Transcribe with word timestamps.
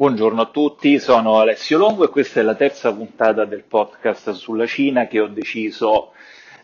Buongiorno 0.00 0.40
a 0.40 0.46
tutti, 0.46 0.98
sono 0.98 1.40
Alessio 1.40 1.76
Longo 1.76 2.04
e 2.04 2.08
questa 2.08 2.40
è 2.40 2.42
la 2.42 2.54
terza 2.54 2.94
puntata 2.94 3.44
del 3.44 3.64
podcast 3.64 4.30
sulla 4.30 4.66
Cina 4.66 5.06
che 5.06 5.20
ho 5.20 5.26
deciso 5.26 6.12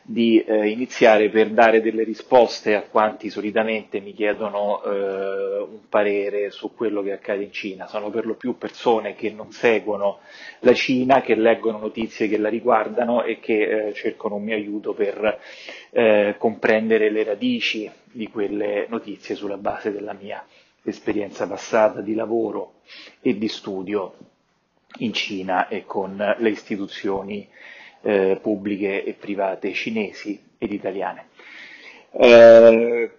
di 0.09 0.41
eh, 0.41 0.69
iniziare 0.69 1.29
per 1.31 1.51
dare 1.51 1.83
delle 1.83 2.05
risposte 2.05 2.77
a 2.77 2.83
quanti 2.83 3.29
solitamente 3.29 3.99
mi 3.99 4.15
chiedono 4.15 4.81
eh, 4.85 5.59
un 5.69 5.89
parere 5.89 6.51
su 6.53 6.72
quello 6.72 7.03
che 7.03 7.11
accade 7.11 7.43
in 7.43 7.51
Cina. 7.51 7.89
Sono 7.89 8.08
per 8.11 8.25
lo 8.25 8.35
più 8.35 8.57
persone 8.57 9.17
che 9.17 9.31
non 9.31 9.51
seguono 9.51 10.21
la 10.61 10.75
Cina, 10.75 11.22
che 11.22 11.35
leggono 11.35 11.79
notizie 11.79 12.29
che 12.29 12.39
la 12.39 12.49
riguardano 12.49 13.25
e 13.25 13.40
che 13.40 13.89
eh, 13.89 13.95
cercano 13.95 14.37
un 14.37 14.45
mio 14.45 14.54
aiuto 14.54 14.95
per 14.95 15.40
eh, 15.90 16.37
comprendere 16.38 17.11
le 17.11 17.25
radici 17.25 17.91
di 18.05 18.29
quelle 18.29 18.87
notizie 18.88 19.35
sulla 19.35 19.59
base 19.59 19.91
della 19.91 20.13
mia 20.13 20.47
esperienza 20.85 21.49
passata 21.49 22.01
di 22.01 22.15
lavoro 22.15 22.75
e 23.21 23.37
di 23.37 23.49
studio 23.49 24.15
in 24.99 25.13
Cina 25.13 25.66
e 25.66 25.85
con 25.85 26.16
le 26.38 26.49
istituzioni 26.49 27.49
eh, 28.06 28.38
pubbliche 28.41 29.02
e 29.02 29.15
private 29.15 29.73
cinesi 29.73 30.41
ed 30.59 30.73
italiane. 30.73 31.27
Eh, 32.12 33.10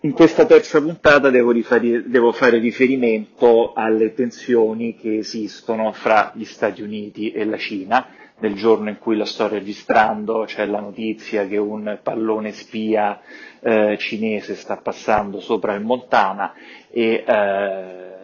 in 0.00 0.12
questa 0.12 0.46
terza 0.46 0.80
puntata 0.80 1.28
devo, 1.30 1.50
rifari, 1.50 2.08
devo, 2.08 2.30
fare 2.30 2.58
riferimento 2.58 3.72
alle 3.72 4.14
tensioni 4.14 4.94
che 4.94 5.18
esistono 5.18 5.90
fra 5.92 6.30
gli 6.34 6.44
Stati 6.44 6.82
Uniti 6.82 7.32
e 7.32 7.44
la 7.44 7.56
Cina. 7.56 8.08
Nel 8.38 8.54
giorno 8.54 8.90
in 8.90 8.98
cui 8.98 9.16
la 9.16 9.24
sto 9.24 9.48
registrando 9.48 10.44
c'è 10.44 10.66
la 10.66 10.80
notizia 10.80 11.46
che 11.46 11.56
un 11.56 11.98
pallone 12.02 12.52
spia 12.52 13.18
eh, 13.60 13.96
cinese 13.98 14.54
sta 14.54 14.76
passando 14.76 15.40
sopra 15.40 15.72
il 15.72 15.82
Montana 15.82 16.52
e 16.90 17.24
eh, 17.26 18.15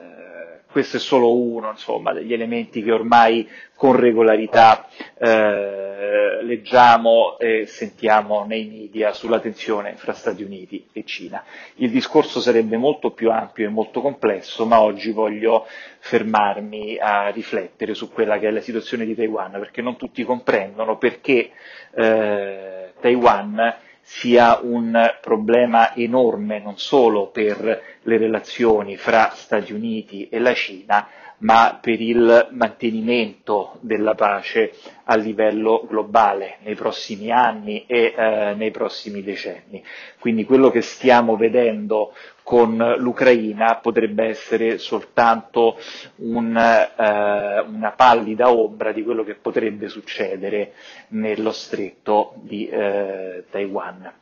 questo 0.73 0.97
è 0.97 1.01
solo 1.01 1.37
uno 1.37 1.71
insomma, 1.71 2.13
degli 2.13 2.33
elementi 2.33 2.83
che 2.83 2.91
ormai 2.91 3.49
con 3.77 3.95
regolarità 3.95 4.89
eh, 5.19 6.43
leggiamo 6.43 7.39
e 7.39 7.67
sentiamo 7.67 8.45
nei 8.45 8.67
media 8.67 9.13
sulla 9.13 9.39
tensione 9.39 9.95
fra 9.97 10.13
Stati 10.13 10.43
Uniti 10.43 10.89
e 10.93 11.05
Cina. 11.05 11.45
Il 11.77 11.91
discorso 11.91 12.41
sarebbe 12.41 12.77
molto 12.77 13.11
più 13.13 13.31
ampio 13.31 13.67
e 13.67 13.69
molto 13.71 14.01
complesso, 14.01 14.67
ma 14.67 14.81
oggi 14.81 15.13
voglio 15.13 15.67
fermarmi 15.99 16.99
a 16.99 17.29
riflettere 17.29 17.95
su 17.95 18.11
quella 18.11 18.39
che 18.39 18.49
è 18.49 18.51
la 18.51 18.61
situazione 18.61 19.05
di 19.05 19.15
Taiwan, 19.15 19.53
perché 19.53 19.83
non 19.83 19.97
tutti 19.97 20.25
comprendono 20.25 20.97
perché 20.99 21.51
eh, 21.95 22.93
Taiwan 23.01 23.75
sia 24.03 24.59
un 24.63 25.17
problema 25.21 25.95
enorme 25.95 26.59
non 26.59 26.77
solo 26.77 27.29
per 27.29 27.83
le 28.03 28.19
relazioni 28.19 28.97
fra 28.97 29.31
Stati 29.33 29.73
Uniti 29.73 30.29
e 30.29 30.39
la 30.39 30.53
Cina, 30.55 31.09
ma 31.43 31.79
per 31.81 32.01
il 32.01 32.49
mantenimento 32.53 33.79
della 33.81 34.15
pace 34.15 34.73
a 35.05 35.17
livello 35.17 35.85
globale 35.89 36.59
nei 36.63 36.75
prossimi 36.75 37.31
anni 37.31 37.85
e 37.87 38.15
eh, 38.17 38.55
nei 38.57 38.71
prossimi 38.71 39.23
decenni. 39.23 39.83
Quindi 40.19 40.45
quello 40.45 40.71
che 40.71 40.83
stiamo 40.83 41.37
vedendo 41.37 42.13
con 42.53 42.77
l'Ucraina 42.99 43.77
potrebbe 43.77 44.27
essere 44.27 44.77
soltanto 44.77 45.79
un, 46.17 46.55
eh, 46.55 47.61
una 47.67 47.93
pallida 47.93 48.51
ombra 48.51 48.93
di 48.93 49.03
quello 49.03 49.25
che 49.25 49.37
potrebbe 49.37 49.89
succedere 49.89 50.75
nello 51.09 51.51
stretto 51.51 52.35
di 52.43 52.69
eh, 52.69 53.45
Taiwan. 53.51 54.22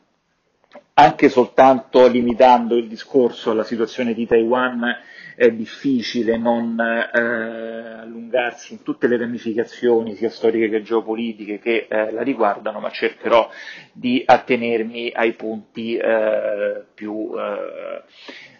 Anche 0.95 1.29
soltanto 1.29 2.07
limitando 2.07 2.77
il 2.77 2.87
discorso 2.87 3.51
alla 3.51 3.65
situazione 3.65 4.15
di 4.15 4.27
Taiwan 4.27 4.97
è 5.35 5.51
difficile 5.51 6.37
non 6.37 6.79
eh, 6.79 8.01
allungarsi 8.01 8.75
in 8.75 8.83
tutte 8.83 9.09
le 9.09 9.17
ramificazioni, 9.17 10.15
sia 10.15 10.29
storiche 10.29 10.69
che 10.69 10.83
geopolitiche, 10.83 11.59
che 11.59 11.87
eh, 11.89 12.13
la 12.13 12.23
riguardano, 12.23 12.79
ma 12.81 12.91
cercherò 12.91 13.51
di 13.93 14.23
attenermi 14.25 15.11
ai 15.15 15.33
punti 15.33 15.97
eh, 15.97 16.85
più 16.93 17.33
eh, 17.35 18.03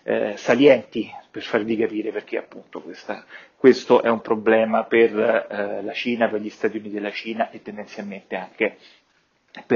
eh, 0.03 0.37
salienti 0.37 1.11
per 1.31 1.43
farvi 1.43 1.77
capire 1.77 2.11
perché 2.11 2.39
appunto 2.39 2.81
questa, 2.81 3.25
questo 3.57 4.03
è 4.03 4.09
un 4.09 4.21
problema 4.21 4.85
per 4.85 5.17
eh, 5.17 5.83
la 5.83 5.93
Cina, 5.93 6.29
per 6.29 6.41
gli 6.41 6.51
Stati 6.51 6.79
Uniti 6.79 6.95
della 6.95 7.13
Cina 7.13 7.51
e 7.51 7.63
tendenzialmente 7.63 8.35
anche 8.35 8.79
per 9.00 9.00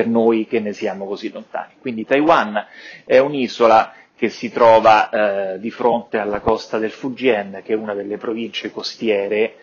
noi 0.06 0.46
che 0.46 0.60
ne 0.60 0.72
siamo 0.72 1.06
così 1.06 1.30
lontani. 1.30 1.74
Quindi 1.80 2.04
Taiwan 2.04 2.66
è 3.04 3.18
un'isola 3.18 3.92
che 4.16 4.28
si 4.28 4.50
trova 4.50 5.10
eh, 5.54 5.58
di 5.58 5.70
fronte 5.70 6.18
alla 6.18 6.40
costa 6.40 6.78
del 6.78 6.92
Fujian, 6.92 7.60
che 7.64 7.72
è 7.72 7.76
una 7.76 7.94
delle 7.94 8.16
province 8.16 8.70
costiere 8.70 9.56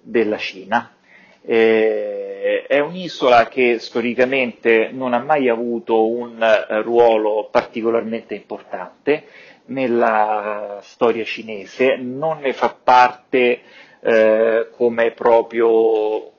della 0.00 0.38
Cina. 0.38 0.94
Eh, 1.42 2.64
è 2.66 2.78
un'isola 2.80 3.48
che 3.48 3.78
storicamente 3.78 4.90
non 4.92 5.14
ha 5.14 5.18
mai 5.18 5.48
avuto 5.48 6.08
un 6.08 6.42
eh, 6.42 6.82
ruolo 6.82 7.48
particolarmente 7.50 8.34
importante 8.34 9.24
nella 9.66 10.78
storia 10.82 11.24
cinese, 11.24 11.96
non 11.96 12.40
ne 12.40 12.52
fa 12.52 12.76
parte 12.82 13.60
eh, 14.00 14.68
come 14.72 15.10
proprio 15.12 16.32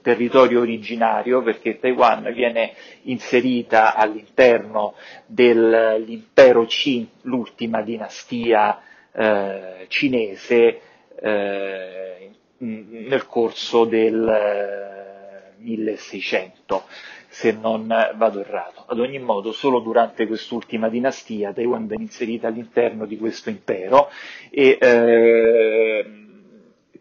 territorio 0.00 0.60
originario 0.60 1.42
perché 1.42 1.78
Taiwan 1.78 2.32
viene 2.32 2.74
inserita 3.02 3.94
all'interno 3.94 4.94
dell'impero 5.26 6.64
Qin, 6.64 7.06
l'ultima 7.22 7.82
dinastia 7.82 8.80
eh, 9.12 9.84
cinese 9.88 10.80
eh, 11.20 12.30
nel 12.58 13.26
corso 13.26 13.84
del 13.84 15.54
1600 15.58 16.76
eh, 16.76 17.14
se 17.28 17.52
non 17.52 17.86
vado 18.14 18.40
errato. 18.40 18.84
Ad 18.86 18.98
ogni 18.98 19.18
modo, 19.18 19.52
solo 19.52 19.80
durante 19.80 20.26
quest'ultima 20.26 20.88
dinastia 20.88 21.52
Taiwan 21.52 21.86
viene 21.86 22.04
inserita 22.04 22.48
all'interno 22.48 23.04
di 23.04 23.18
questo 23.18 23.50
impero 23.50 24.08
e 24.48 24.78
eh, 24.80 26.25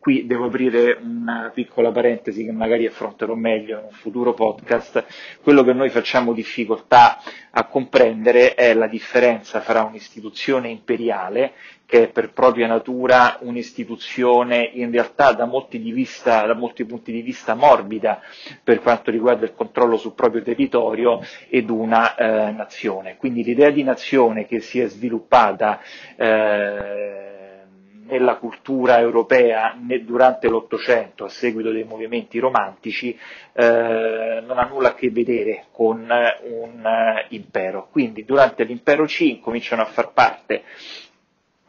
qui 0.06 0.28
devo 0.28 0.46
aprire 0.46 1.00
una 1.02 1.50
piccola 1.52 1.92
parentesi 1.92 2.46
che 2.46 2.52
magari 2.52 2.86
affronterò 2.86 3.34
meglio 3.34 3.80
in 3.80 3.86
un 3.86 3.92
futuro 3.92 4.36
podcast, 4.36 5.04
quello 5.42 5.64
che 5.64 5.74
noi 5.74 5.90
facciamo 5.90 6.32
difficoltà 6.32 7.18
a 7.50 7.66
comprendere 7.66 8.54
è 8.54 8.76
la 8.76 8.86
differenza 8.86 9.62
fra 9.62 9.82
un'istituzione 9.82 10.70
imperiale, 10.70 11.54
che 11.88 12.04
è 12.04 12.08
per 12.10 12.34
propria 12.34 12.68
natura 12.68 13.40
un'istituzione 13.42 14.70
in 14.74 14.92
realtà 14.92 15.34
da 15.34 15.46
molti, 15.46 15.80
vista, 15.80 16.46
da 16.46 16.54
molti 16.54 16.86
punti 16.86 17.12
di 17.12 17.22
vista 17.22 17.56
morbida 17.56 18.22
per 18.64 18.82
quanto 18.82 19.10
riguarda 19.10 19.46
il 19.46 19.56
controllo 19.56 19.98
sul 19.98 20.14
proprio 20.14 20.44
territorio 20.44 21.20
ed 21.50 21.72
una 21.72 22.16
eh, 22.16 22.52
nazione. 22.52 23.18
Quindi 23.18 23.44
l'idea 23.44 23.72
di 23.72 23.82
nazione 23.82 24.46
che 24.46 24.60
si 24.60 24.80
è 24.80 24.88
sviluppata 24.88 25.82
eh, 26.16 27.35
nella 28.08 28.36
cultura 28.36 29.00
europea 29.00 29.76
durante 30.04 30.48
l'Ottocento 30.48 31.26
a 31.26 31.30
seguito 31.30 31.72
dei 31.72 31.84
movimenti 31.84 32.40
romantici 32.40 33.18
eh, 33.54 34.44
non 34.46 34.58
ha 34.58 34.66
nulla 34.66 34.90
a 34.90 34.94
che 34.94 35.10
vedere 35.10 35.66
con 35.72 36.00
un 36.02 36.84
uh, 36.84 37.26
impero. 37.34 37.88
Quindi 37.92 38.24
durante 38.26 38.64
l'impero 38.64 39.06
C 39.06 39.40
cominciano 39.40 39.82
a 39.82 39.86
far 39.86 40.12
parte 40.14 40.64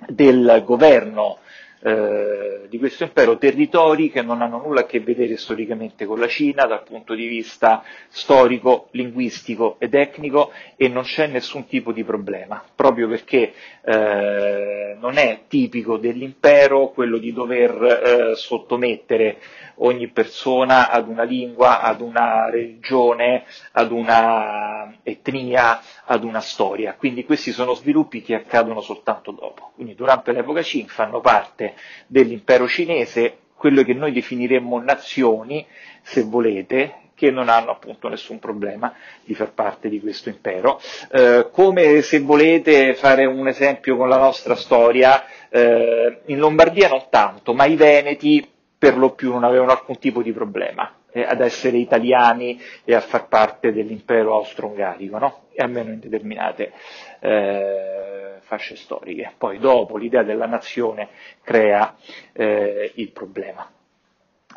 del 0.08 0.62
governo 0.64 1.38
eh, 1.86 2.66
di 2.68 2.78
questo 2.78 3.04
impero 3.04 3.38
territori 3.38 4.10
che 4.10 4.20
non 4.20 4.42
hanno 4.42 4.58
nulla 4.58 4.80
a 4.80 4.86
che 4.86 4.98
vedere 4.98 5.36
storicamente 5.36 6.04
con 6.04 6.18
la 6.18 6.26
Cina 6.26 6.64
dal 6.64 6.82
punto 6.82 7.14
di 7.14 7.28
vista 7.28 7.84
storico, 8.08 8.88
linguistico 8.90 9.76
e 9.78 9.88
tecnico 9.88 10.50
e 10.74 10.88
non 10.88 11.04
c'è 11.04 11.28
nessun 11.28 11.68
tipo 11.68 11.92
di 11.92 12.02
problema, 12.02 12.60
proprio 12.74 13.06
perché 13.06 13.52
eh, 13.84 14.96
non 14.98 15.16
è 15.16 15.42
tipico 15.46 15.96
dell'impero 15.96 16.88
quello 16.88 17.18
di 17.18 17.32
dover 17.32 18.32
eh, 18.32 18.34
sottomettere 18.34 19.38
ogni 19.76 20.08
persona 20.08 20.90
ad 20.90 21.06
una 21.06 21.22
lingua, 21.22 21.82
ad 21.82 22.00
una 22.00 22.50
religione, 22.50 23.44
ad 23.72 23.92
una 23.92 24.96
etnia, 25.04 25.80
ad 26.04 26.24
una 26.24 26.40
storia. 26.40 26.94
Quindi 26.94 27.24
questi 27.24 27.52
sono 27.52 27.74
sviluppi 27.74 28.22
che 28.22 28.34
accadono 28.34 28.80
soltanto 28.80 29.30
dopo. 29.30 29.70
Quindi 29.74 29.94
durante 29.94 30.32
l'epoca 30.32 30.62
Qin 30.62 30.86
fanno 30.86 31.20
parte 31.20 31.74
dell'impero 32.06 32.66
cinese 32.68 33.38
quello 33.56 33.82
che 33.82 33.94
noi 33.94 34.12
definiremmo 34.12 34.80
nazioni, 34.80 35.66
se 36.02 36.22
volete, 36.22 37.06
che 37.14 37.30
non 37.30 37.48
hanno 37.48 37.70
appunto 37.70 38.08
nessun 38.08 38.38
problema 38.38 38.92
di 39.24 39.34
far 39.34 39.52
parte 39.52 39.88
di 39.88 39.98
questo 39.98 40.28
impero. 40.28 40.78
Eh, 41.10 41.48
come 41.50 42.02
se 42.02 42.20
volete 42.20 42.94
fare 42.94 43.24
un 43.24 43.48
esempio 43.48 43.96
con 43.96 44.08
la 44.08 44.18
nostra 44.18 44.54
storia, 44.54 45.24
eh, 45.48 46.20
in 46.26 46.38
Lombardia 46.38 46.88
non 46.88 47.06
tanto, 47.08 47.54
ma 47.54 47.64
i 47.64 47.76
Veneti 47.76 48.46
per 48.78 48.98
lo 48.98 49.12
più 49.12 49.32
non 49.32 49.44
avevano 49.44 49.70
alcun 49.72 49.98
tipo 49.98 50.22
di 50.22 50.32
problema 50.32 50.92
eh, 51.16 51.22
ad 51.22 51.40
essere 51.40 51.78
italiani 51.78 52.60
e 52.84 52.94
a 52.94 53.00
far 53.00 53.26
parte 53.28 53.72
dell'impero 53.72 54.34
austro-ungarico, 54.34 55.16
no? 55.16 55.44
almeno 55.56 55.90
in 55.92 55.98
determinate 55.98 56.72
eh, 57.20 58.36
fasce 58.40 58.76
storiche. 58.76 59.32
Poi 59.38 59.58
dopo 59.58 59.96
l'idea 59.96 60.22
della 60.22 60.46
nazione 60.46 61.08
crea 61.42 61.96
eh, 62.34 62.92
il 62.96 63.10
problema. 63.12 63.66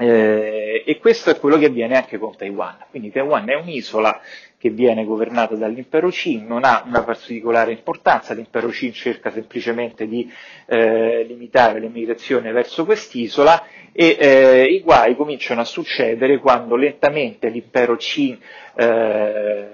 Eh, 0.01 0.83
e 0.85 0.97
questo 0.97 1.29
è 1.29 1.37
quello 1.37 1.57
che 1.57 1.65
avviene 1.65 1.97
anche 1.97 2.17
con 2.17 2.33
Taiwan. 2.33 2.85
Quindi 2.89 3.11
Taiwan 3.11 3.49
è 3.49 3.55
un'isola 3.55 4.21
che 4.57 4.69
viene 4.69 5.03
governata 5.03 5.55
dall'impero 5.55 6.07
Qing, 6.07 6.47
non 6.47 6.63
ha 6.63 6.83
una 6.85 7.03
particolare 7.03 7.73
importanza, 7.73 8.33
l'impero 8.33 8.69
Qing 8.69 8.93
cerca 8.93 9.29
semplicemente 9.29 10.07
di 10.07 10.31
eh, 10.67 11.23
limitare 11.23 11.81
l'emigrazione 11.81 12.53
verso 12.53 12.85
quest'isola 12.85 13.61
e 13.91 14.15
eh, 14.17 14.63
i 14.63 14.79
guai 14.79 15.17
cominciano 15.17 15.59
a 15.61 15.65
succedere 15.65 16.39
quando 16.39 16.77
lentamente 16.77 17.49
l'impero 17.49 17.97
Qing 17.97 18.37
eh, 18.75 19.67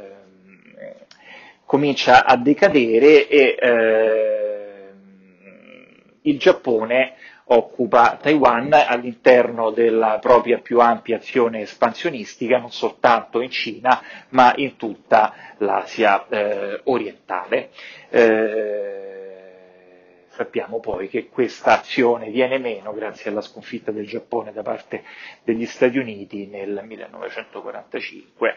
comincia 1.65 2.25
a 2.25 2.35
decadere 2.35 3.27
e 3.27 3.55
eh, 3.59 4.89
il 6.21 6.39
Giappone 6.39 7.13
occupa 7.47 8.17
Taiwan 8.21 8.73
all'interno 8.73 9.71
della 9.71 10.17
propria 10.19 10.59
più 10.59 10.79
ampia 10.79 11.17
azione 11.17 11.61
espansionistica, 11.61 12.57
non 12.57 12.71
soltanto 12.71 13.41
in 13.41 13.49
Cina, 13.51 14.01
ma 14.29 14.53
in 14.55 14.77
tutta 14.77 15.33
l'Asia 15.57 16.25
eh, 16.27 16.81
orientale. 16.85 17.69
Eh, 18.09 19.04
sappiamo 20.35 20.81
poi 20.81 21.07
che 21.07 21.29
questa 21.29 21.79
azione 21.79 22.29
viene 22.29 22.57
meno 22.57 22.93
grazie 22.93 23.31
alla 23.31 23.41
sconfitta 23.41 23.91
del 23.91 24.05
Giappone 24.05 24.51
da 24.51 24.63
parte 24.63 25.03
degli 25.43 25.65
Stati 25.65 25.97
Uniti 25.97 26.47
nel 26.47 26.81
1945 26.83 28.55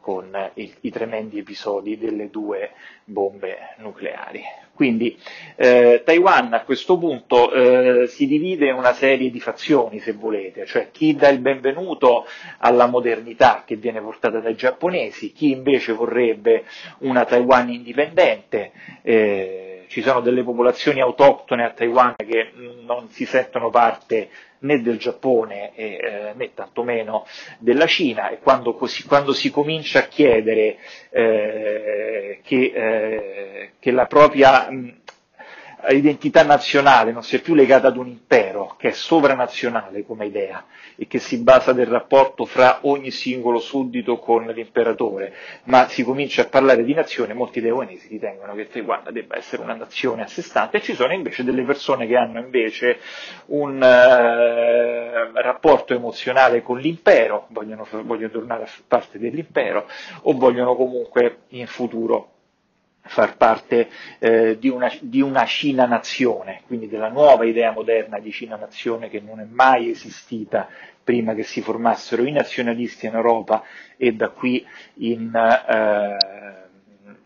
con 0.00 0.50
i, 0.54 0.72
i 0.80 0.90
tremendi 0.90 1.38
episodi 1.38 1.98
delle 1.98 2.30
due 2.30 2.70
bombe 3.04 3.74
nucleari. 3.76 4.42
Quindi 4.72 5.18
eh, 5.56 6.02
Taiwan 6.02 6.54
a 6.54 6.62
questo 6.62 6.96
punto 6.96 7.52
eh, 7.52 8.06
si 8.06 8.26
divide 8.26 8.68
in 8.68 8.74
una 8.74 8.94
serie 8.94 9.28
di 9.30 9.40
fazioni, 9.40 9.98
se 9.98 10.12
volete, 10.12 10.64
cioè 10.64 10.90
chi 10.90 11.14
dà 11.14 11.28
il 11.28 11.40
benvenuto 11.40 12.24
alla 12.58 12.86
modernità 12.86 13.64
che 13.66 13.76
viene 13.76 14.00
portata 14.00 14.38
dai 14.38 14.54
giapponesi, 14.54 15.32
chi 15.32 15.50
invece 15.50 15.92
vorrebbe 15.92 16.64
una 17.00 17.24
Taiwan 17.26 17.70
indipendente. 17.70 18.72
Eh, 19.02 19.67
ci 19.88 20.02
sono 20.02 20.20
delle 20.20 20.42
popolazioni 20.42 21.00
autoctone 21.00 21.64
a 21.64 21.70
Taiwan 21.70 22.14
che 22.16 22.52
non 22.84 23.08
si 23.10 23.24
sentono 23.24 23.70
parte 23.70 24.28
né 24.60 24.80
del 24.80 24.98
Giappone 24.98 25.74
eh, 25.74 26.32
né 26.34 26.54
tantomeno 26.54 27.26
della 27.58 27.86
Cina. 27.86 28.30
E 28.30 28.38
quando, 28.38 28.74
così, 28.74 29.04
quando 29.04 29.32
si 29.32 29.50
comincia 29.50 30.00
a 30.00 30.06
chiedere 30.06 30.78
eh, 31.10 32.40
che, 32.42 32.72
eh, 32.74 33.70
che, 33.78 33.90
la 33.90 34.06
propria 34.06 34.70
mh, 34.70 34.97
identità 35.90 36.42
nazionale 36.42 37.12
non 37.12 37.22
sia 37.22 37.40
più 37.40 37.54
legata 37.54 37.88
ad 37.88 37.96
un 37.96 38.08
impero 38.08 38.74
che 38.78 38.88
è 38.88 38.92
sovranazionale 38.92 40.04
come 40.04 40.26
idea 40.26 40.64
e 40.96 41.06
che 41.06 41.18
si 41.18 41.38
basa 41.38 41.72
del 41.72 41.86
rapporto 41.86 42.44
fra 42.44 42.80
ogni 42.82 43.10
singolo 43.10 43.58
suddito 43.60 44.18
con 44.18 44.44
l'imperatore, 44.46 45.32
ma 45.64 45.86
si 45.88 46.02
comincia 46.02 46.42
a 46.42 46.46
parlare 46.46 46.84
di 46.84 46.94
nazione, 46.94 47.34
molti 47.34 47.60
taiwanesi 47.60 48.08
ritengono 48.08 48.54
che 48.54 48.68
Taiwan 48.68 49.04
debba 49.12 49.36
essere 49.36 49.62
una 49.62 49.74
nazione 49.74 50.22
a 50.22 50.26
sé 50.26 50.42
stante 50.42 50.78
e 50.78 50.82
ci 50.82 50.94
sono 50.94 51.12
invece 51.12 51.44
delle 51.44 51.62
persone 51.62 52.06
che 52.06 52.16
hanno 52.16 52.40
invece 52.40 52.98
un 53.46 53.80
eh, 53.82 55.30
rapporto 55.40 55.94
emozionale 55.94 56.62
con 56.62 56.78
l'impero, 56.78 57.46
vogliono, 57.50 57.86
vogliono 58.02 58.32
tornare 58.32 58.64
a 58.64 58.66
far 58.66 58.82
parte 58.88 59.18
dell'impero 59.18 59.86
o 60.22 60.32
vogliono 60.32 60.74
comunque 60.74 61.42
in 61.50 61.66
futuro 61.66 62.32
far 63.02 63.36
parte 63.36 63.88
eh, 64.18 64.58
di, 64.58 64.68
una, 64.68 64.92
di, 65.00 65.20
una, 65.20 65.44
Cina 65.44 65.86
nazione, 65.86 66.62
quindi 66.66 66.88
della 66.88 67.08
nuova 67.08 67.44
idea 67.44 67.72
moderna 67.72 68.18
di 68.18 68.30
Cina 68.30 68.56
nazione 68.56 69.08
che 69.08 69.20
non 69.20 69.40
è 69.40 69.46
mai 69.48 69.90
esistita 69.90 70.68
prima 71.02 71.34
che 71.34 71.42
si 71.42 71.62
formassero 71.62 72.24
i 72.24 72.32
nazionalisti 72.32 73.06
in 73.06 73.14
Europa 73.14 73.62
e 73.96 74.12
da 74.12 74.28
qui 74.28 74.64
in, 74.96 75.34
eh, 75.34 76.16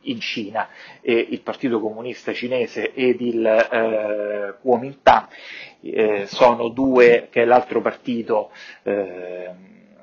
in 0.03 0.21
Cina. 0.21 0.69
E 1.01 1.27
il 1.31 1.41
Partito 1.41 1.81
Comunista 1.81 2.33
Cinese 2.33 2.93
ed 2.95 3.21
il 3.21 3.45
eh, 3.45 4.55
Kuomintang 4.61 5.27
eh, 5.81 6.27
sono 6.27 6.69
due, 6.69 7.27
che 7.29 7.43
è 7.43 7.45
l'altro 7.45 7.81
partito 7.81 8.53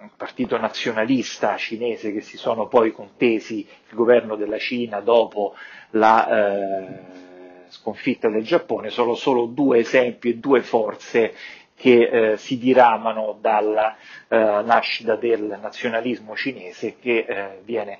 eh, 0.10 0.16
partito 0.18 0.58
nazionalista 0.58 1.56
cinese 1.58 2.12
che 2.12 2.22
si 2.22 2.38
sono 2.38 2.68
poi 2.68 2.92
contesi 2.92 3.60
il 3.60 3.96
governo 3.96 4.36
della 4.36 4.58
Cina 4.58 5.00
dopo 5.00 5.56
la 5.92 6.28
eh, 6.28 7.00
sconfitta 7.70 8.30
del 8.30 8.44
Giappone, 8.44 8.90
sono 8.90 9.16
solo 9.16 9.46
due 9.46 9.80
esempi 9.80 10.30
e 10.30 10.38
due 10.38 10.62
forze 10.62 11.34
che 11.76 12.32
eh, 12.32 12.38
si 12.38 12.58
diramano 12.58 13.38
dalla 13.40 13.96
eh, 14.28 14.36
nascita 14.38 15.16
del 15.16 15.58
nazionalismo 15.62 16.36
cinese 16.36 16.98
che 17.00 17.26
eh, 17.28 17.62
viene 17.64 18.00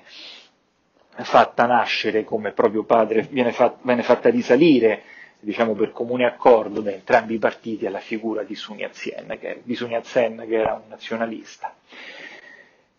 fatta 1.22 1.66
nascere 1.66 2.24
come 2.24 2.52
proprio 2.52 2.84
padre, 2.84 3.26
viene, 3.30 3.52
fat, 3.52 3.78
viene 3.82 4.02
fatta 4.02 4.28
risalire 4.28 5.02
diciamo 5.40 5.74
per 5.74 5.90
comune 5.92 6.26
accordo 6.26 6.80
da 6.80 6.92
entrambi 6.92 7.34
i 7.34 7.38
partiti 7.38 7.86
alla 7.86 7.98
figura 7.98 8.42
di 8.42 8.54
Sun 8.54 8.78
Yat-sen, 8.78 9.36
che, 9.40 9.62
che 9.64 10.54
era 10.54 10.74
un 10.74 10.88
nazionalista. 10.88 11.74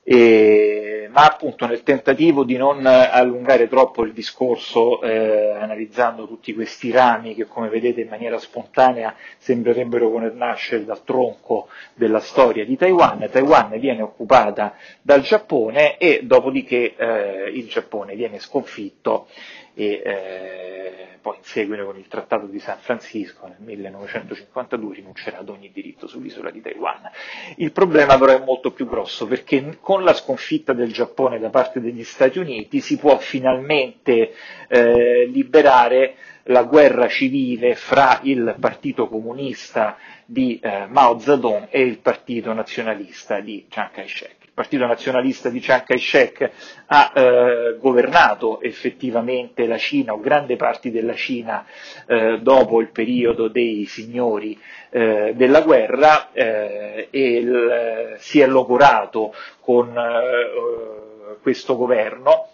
E, 0.04 1.08
ma 1.12 1.26
appunto 1.26 1.68
nel 1.68 1.84
tentativo 1.84 2.44
di 2.44 2.58
non 2.58 2.84
allungare 2.88 3.68
troppo 3.68 4.04
il 4.04 4.14
discorso 4.14 5.00
eh, 5.04 5.52
analizzando 5.52 6.26
tutti 6.28 6.56
questi 6.56 6.90
rami 6.90 7.36
che 7.36 7.46
come 7.46 7.70
vedete 7.70 8.02
in 8.02 8.08
maniera 8.08 8.40
spontanea 8.40 9.14
sembrerebbero 9.38 10.10
voler 10.10 10.34
nascere 10.34 10.86
dal 10.86 11.04
tronco 11.04 11.68
della 11.94 12.20
storia 12.20 12.66
di 12.66 12.78
Taiwan, 12.78 13.30
Taiwan 13.32 13.78
viene 13.80 14.02
occupata 14.02 14.74
dal 15.04 15.22
Giappone 15.22 15.98
e 15.98 16.22
dopodiché 16.24 16.96
eh, 16.96 17.52
il 17.54 17.68
Giappone 17.68 18.16
viene 18.16 18.40
sconfitto 18.40 19.28
e 19.74 20.02
eh, 20.04 21.08
poi 21.22 21.38
in 21.38 21.44
seguito 21.44 21.86
con 21.86 21.98
il 21.98 22.08
Trattato 22.08 22.48
di 22.48 22.60
San 22.60 22.78
Francisco 22.80 23.48
nel 23.48 23.58
1952 23.60 24.96
rinuncerà 24.96 25.40
ad 25.40 25.50
ogni 25.50 25.72
diritto 25.72 26.08
sull'isola 26.08 26.50
di 26.50 26.62
Taiwan. 26.62 27.10
Il 27.58 27.72
problema 27.72 28.18
però 28.18 28.34
è 28.34 28.44
molto 28.44 28.72
più 28.72 28.88
grosso 28.88 29.28
perché 29.28 29.78
con 29.80 30.04
la 30.04 30.14
sconfitta 30.14 30.74
del 30.74 30.92
Giappone 30.92 31.40
da 31.40 31.50
parte 31.50 31.80
degli 31.80 32.04
Stati 32.04 32.40
Uniti 32.40 32.82
si 32.82 32.98
può 32.98 33.18
finalmente 33.20 34.34
eh, 34.68 35.26
liberare 35.26 36.16
la 36.46 36.64
guerra 36.64 37.08
civile 37.08 37.76
fra 37.76 38.20
il 38.24 38.56
Partito 38.60 39.08
Comunista 39.08 39.98
di 40.26 40.60
eh, 40.60 40.88
Mao 40.88 41.20
Zedong 41.20 41.68
e 41.70 41.82
il 41.82 42.00
Partito 42.00 42.52
Nazionalista 42.54 43.40
di 43.40 43.68
Chiang 43.70 43.92
Kai-shek. 43.92 44.41
Partito 44.62 44.86
Nazionalista 44.86 45.50
di 45.50 45.60
Chiang 45.60 45.84
Kai-shek 45.84 46.52
ha 46.86 47.12
eh, 47.16 47.78
governato 47.80 48.62
effettivamente 48.62 49.66
la 49.66 49.80
Cina 49.80 50.14
o 50.14 50.20
grandi 50.20 50.56
parti 50.56 50.92
della 50.92 51.16
Cina 51.16 51.66
eh, 52.06 52.38
dopo 52.44 52.80
il 52.80 52.90
periodo 52.92 53.48
dei 53.48 53.86
signori 53.86 54.56
eh, 54.92 55.34
della 55.36 55.62
guerra 55.62 56.32
eh, 56.32 57.08
e 57.10 57.38
il, 57.38 58.16
si 58.20 58.40
è 58.40 58.46
logorato 58.46 59.34
con 59.62 59.98
eh, 59.98 61.38
questo 61.42 61.76
governo 61.76 62.50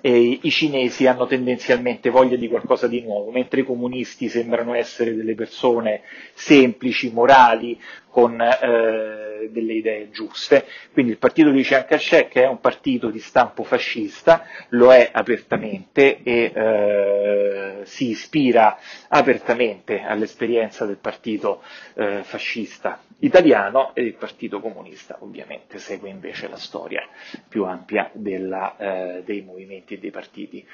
e 0.00 0.38
i 0.42 0.50
cinesi 0.50 1.06
hanno 1.06 1.26
tendenzialmente 1.26 2.08
voglia 2.10 2.36
di 2.36 2.48
qualcosa 2.48 2.86
di 2.88 3.02
nuovo, 3.02 3.30
mentre 3.30 3.60
i 3.60 3.64
comunisti 3.64 4.28
sembrano 4.28 4.74
essere 4.74 5.14
delle 5.14 5.34
persone 5.34 6.02
semplici, 6.34 7.10
morali, 7.12 7.78
con 8.08 8.38
eh, 8.40 9.48
delle 9.50 9.72
idee 9.72 10.10
giuste. 10.10 10.66
Quindi 10.92 11.12
il 11.12 11.18
partito 11.18 11.50
di 11.50 11.62
Chiang 11.62 11.86
Kai-shek 11.86 12.34
è 12.34 12.46
un 12.46 12.60
partito 12.60 13.08
di 13.08 13.18
stampo 13.18 13.64
fascista, 13.64 14.44
lo 14.70 14.92
è 14.92 15.08
apertamente 15.12 16.22
e 16.22 16.52
eh, 16.54 17.80
si 17.84 18.10
ispira 18.10 18.78
apertamente 19.08 20.02
all'esperienza 20.02 20.84
del 20.84 20.98
partito 20.98 21.62
eh, 21.94 22.22
fascista 22.22 23.00
italiano 23.20 23.94
e 23.94 24.02
il 24.02 24.14
partito 24.14 24.60
comunista 24.60 25.16
ovviamente 25.20 25.78
segue 25.78 26.08
invece 26.08 26.48
la 26.48 26.56
storia 26.56 27.06
più 27.48 27.64
ampia 27.64 28.10
della, 28.12 28.76
eh, 28.76 29.22
dei 29.24 29.42
movimenti 29.42 29.81
e 29.86 29.98
dei 29.98 30.10
partiti 30.10 30.66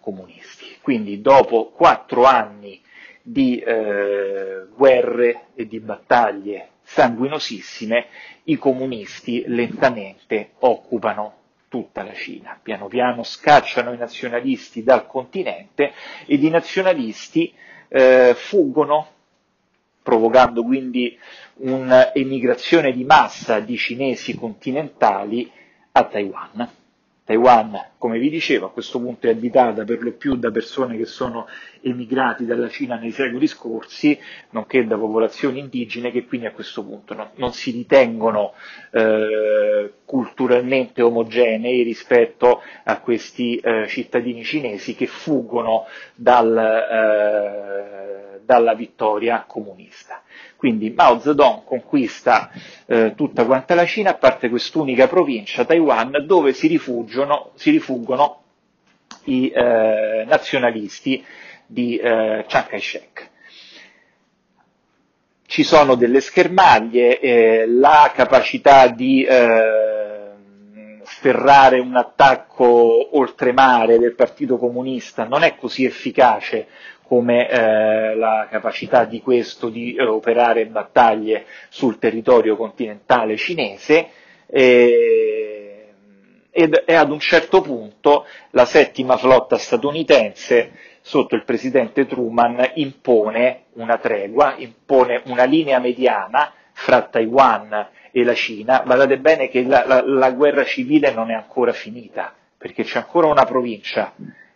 comunisti. 0.00 0.76
Quindi 0.80 1.20
dopo 1.20 1.70
quattro 1.70 2.24
anni 2.24 2.80
di 3.22 3.58
eh, 3.58 4.66
guerre 4.74 5.46
e 5.54 5.66
di 5.66 5.80
battaglie 5.80 6.68
sanguinosissime, 6.82 8.06
i 8.44 8.56
comunisti 8.56 9.44
lentamente 9.46 10.50
occupano 10.60 11.42
tutta 11.68 12.02
la 12.02 12.12
Cina. 12.12 12.58
Piano 12.62 12.86
piano 12.88 13.22
scacciano 13.22 13.92
i 13.92 13.96
nazionalisti 13.96 14.82
dal 14.82 15.06
continente 15.06 15.92
ed 16.26 16.42
i 16.42 16.50
nazionalisti 16.50 17.52
eh, 17.88 18.34
fuggono 18.36 19.08
provocando 20.02 20.62
quindi 20.62 21.18
un'emigrazione 21.54 22.92
di 22.92 23.04
massa 23.04 23.58
di 23.60 23.76
cinesi 23.76 24.34
continentali 24.36 25.50
a 25.92 26.04
Taiwan. 26.04 26.70
Taiwan, 27.26 27.92
come 27.96 28.18
vi 28.18 28.28
dicevo, 28.28 28.66
a 28.66 28.70
questo 28.70 29.00
punto 29.00 29.26
è 29.26 29.30
abitata 29.30 29.84
per 29.84 30.02
lo 30.02 30.12
più 30.12 30.36
da 30.36 30.50
persone 30.50 30.98
che 30.98 31.06
sono 31.06 31.46
emigrati 31.80 32.44
dalla 32.44 32.68
Cina 32.68 32.96
nei 32.96 33.12
secoli 33.12 33.46
scorsi, 33.46 34.18
nonché 34.50 34.86
da 34.86 34.98
popolazioni 34.98 35.60
indigene 35.60 36.10
che 36.10 36.26
quindi 36.26 36.46
a 36.46 36.52
questo 36.52 36.84
punto 36.84 37.14
no, 37.14 37.30
non 37.36 37.54
si 37.54 37.70
ritengono 37.70 38.52
eh, 38.90 39.92
culturalmente 40.04 41.00
omogenei 41.00 41.82
rispetto 41.82 42.60
a 42.84 43.00
questi 43.00 43.56
eh, 43.56 43.86
cittadini 43.88 44.44
cinesi 44.44 44.94
che 44.94 45.06
fuggono 45.06 45.86
dal, 46.14 46.54
eh, 46.58 48.40
dalla 48.44 48.74
vittoria 48.74 49.44
comunista. 49.48 50.23
Quindi 50.64 50.94
Mao 50.96 51.20
Zedong 51.20 51.62
conquista 51.64 52.50
eh, 52.86 53.12
tutta 53.14 53.44
quanta 53.44 53.74
la 53.74 53.84
Cina, 53.84 54.12
a 54.12 54.14
parte 54.14 54.48
quest'unica 54.48 55.08
provincia, 55.08 55.66
Taiwan, 55.66 56.24
dove 56.24 56.54
si, 56.54 56.80
si 57.56 57.70
rifuggono 57.70 58.42
i 59.24 59.50
eh, 59.50 60.24
nazionalisti 60.26 61.22
di 61.66 61.98
eh, 61.98 62.46
Chiang 62.48 62.66
Kai-shek. 62.66 63.30
Ci 65.44 65.62
sono 65.64 65.96
delle 65.96 66.22
schermaglie, 66.22 67.20
eh, 67.20 67.66
la 67.66 68.10
capacità 68.14 68.86
di 68.86 69.22
eh, 69.22 70.30
sferrare 71.04 71.78
un 71.78 71.94
attacco 71.94 73.18
oltremare 73.18 73.98
del 73.98 74.14
Partito 74.14 74.56
Comunista 74.56 75.24
non 75.24 75.42
è 75.42 75.56
così 75.56 75.84
efficace 75.84 76.66
come 77.06 77.48
eh, 77.48 78.14
la 78.16 78.46
capacità 78.50 79.04
di 79.04 79.20
questo 79.20 79.68
di 79.68 79.94
eh, 79.94 80.04
operare 80.04 80.66
battaglie 80.66 81.44
sul 81.68 81.98
territorio 81.98 82.56
continentale 82.56 83.36
cinese 83.36 84.08
eh, 84.46 85.88
ed, 86.50 86.82
e 86.86 86.94
ad 86.94 87.10
un 87.10 87.18
certo 87.20 87.60
punto 87.60 88.24
la 88.50 88.64
settima 88.64 89.16
flotta 89.16 89.58
statunitense 89.58 90.72
sotto 91.00 91.34
il 91.34 91.44
presidente 91.44 92.06
Truman 92.06 92.70
impone 92.74 93.64
una 93.74 93.98
tregua, 93.98 94.54
impone 94.56 95.20
una 95.26 95.44
linea 95.44 95.78
mediana 95.78 96.52
fra 96.72 97.02
Taiwan 97.02 97.88
e 98.10 98.24
la 98.24 98.34
Cina. 98.34 98.82
Guardate 98.84 99.18
bene 99.18 99.48
che 99.48 99.62
la, 99.64 99.84
la, 99.86 100.02
la 100.02 100.30
guerra 100.30 100.64
civile 100.64 101.12
non 101.12 101.30
è 101.30 101.34
ancora 101.34 101.72
finita, 101.72 102.32
perché 102.56 102.84
c'è 102.84 102.98
ancora 102.98 103.26
una 103.26 103.44
provincia 103.44 104.14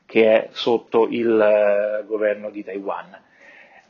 che 0.09 0.33
è 0.33 0.49
sotto 0.53 1.07
il 1.07 1.38
eh, 1.38 2.07
governo 2.07 2.49
di 2.49 2.65
Taiwan, 2.65 3.15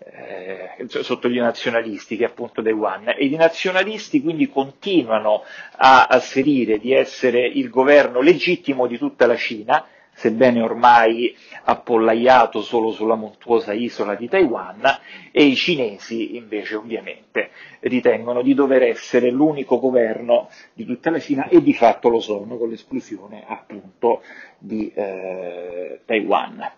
eh, 0.01 0.85
sotto 0.89 1.29
gli 1.29 1.39
nazionalisti 1.39 2.17
che 2.17 2.25
è 2.25 2.27
appunto 2.27 2.61
Taiwan. 2.61 3.11
E 3.17 3.25
i 3.25 3.37
nazionalisti 3.37 4.21
quindi 4.21 4.49
continuano 4.49 5.45
a 5.77 6.07
asserire 6.07 6.79
di 6.79 6.93
essere 6.93 7.47
il 7.47 7.71
governo 7.71 8.21
legittimo 8.21 8.89
di 8.89 8.99
tutta 8.99 9.27
la 9.27 9.37
Cina, 9.37 9.87
sebbene 10.19 10.61
ormai 10.61 11.35
appollaiato 11.65 12.61
solo 12.61 12.91
sulla 12.91 13.15
montuosa 13.15 13.73
isola 13.73 14.17
di 14.17 14.29
Taiwan, 14.29 14.83
e 15.31 15.45
i 15.45 15.55
cinesi 15.55 16.37
invece 16.37 16.75
ovviamente 16.75 17.51
ritengono 17.81 18.43
di 18.43 18.53
dover 18.53 18.83
essere 18.83 19.31
l'unico 19.31 19.79
governo 19.79 20.49
di 20.73 20.85
tutta 20.85 21.11
la 21.11 21.21
Cina 21.21 21.49
e 21.49 21.63
di 21.63 21.73
fatto 21.73 22.09
lo 22.09 22.19
sono 22.19 22.57
con 22.57 22.69
l'esclusione 22.69 23.45
appunto 23.47 24.23
di 24.59 24.91
eh, 24.93 26.01
Taiwan. 26.05 26.69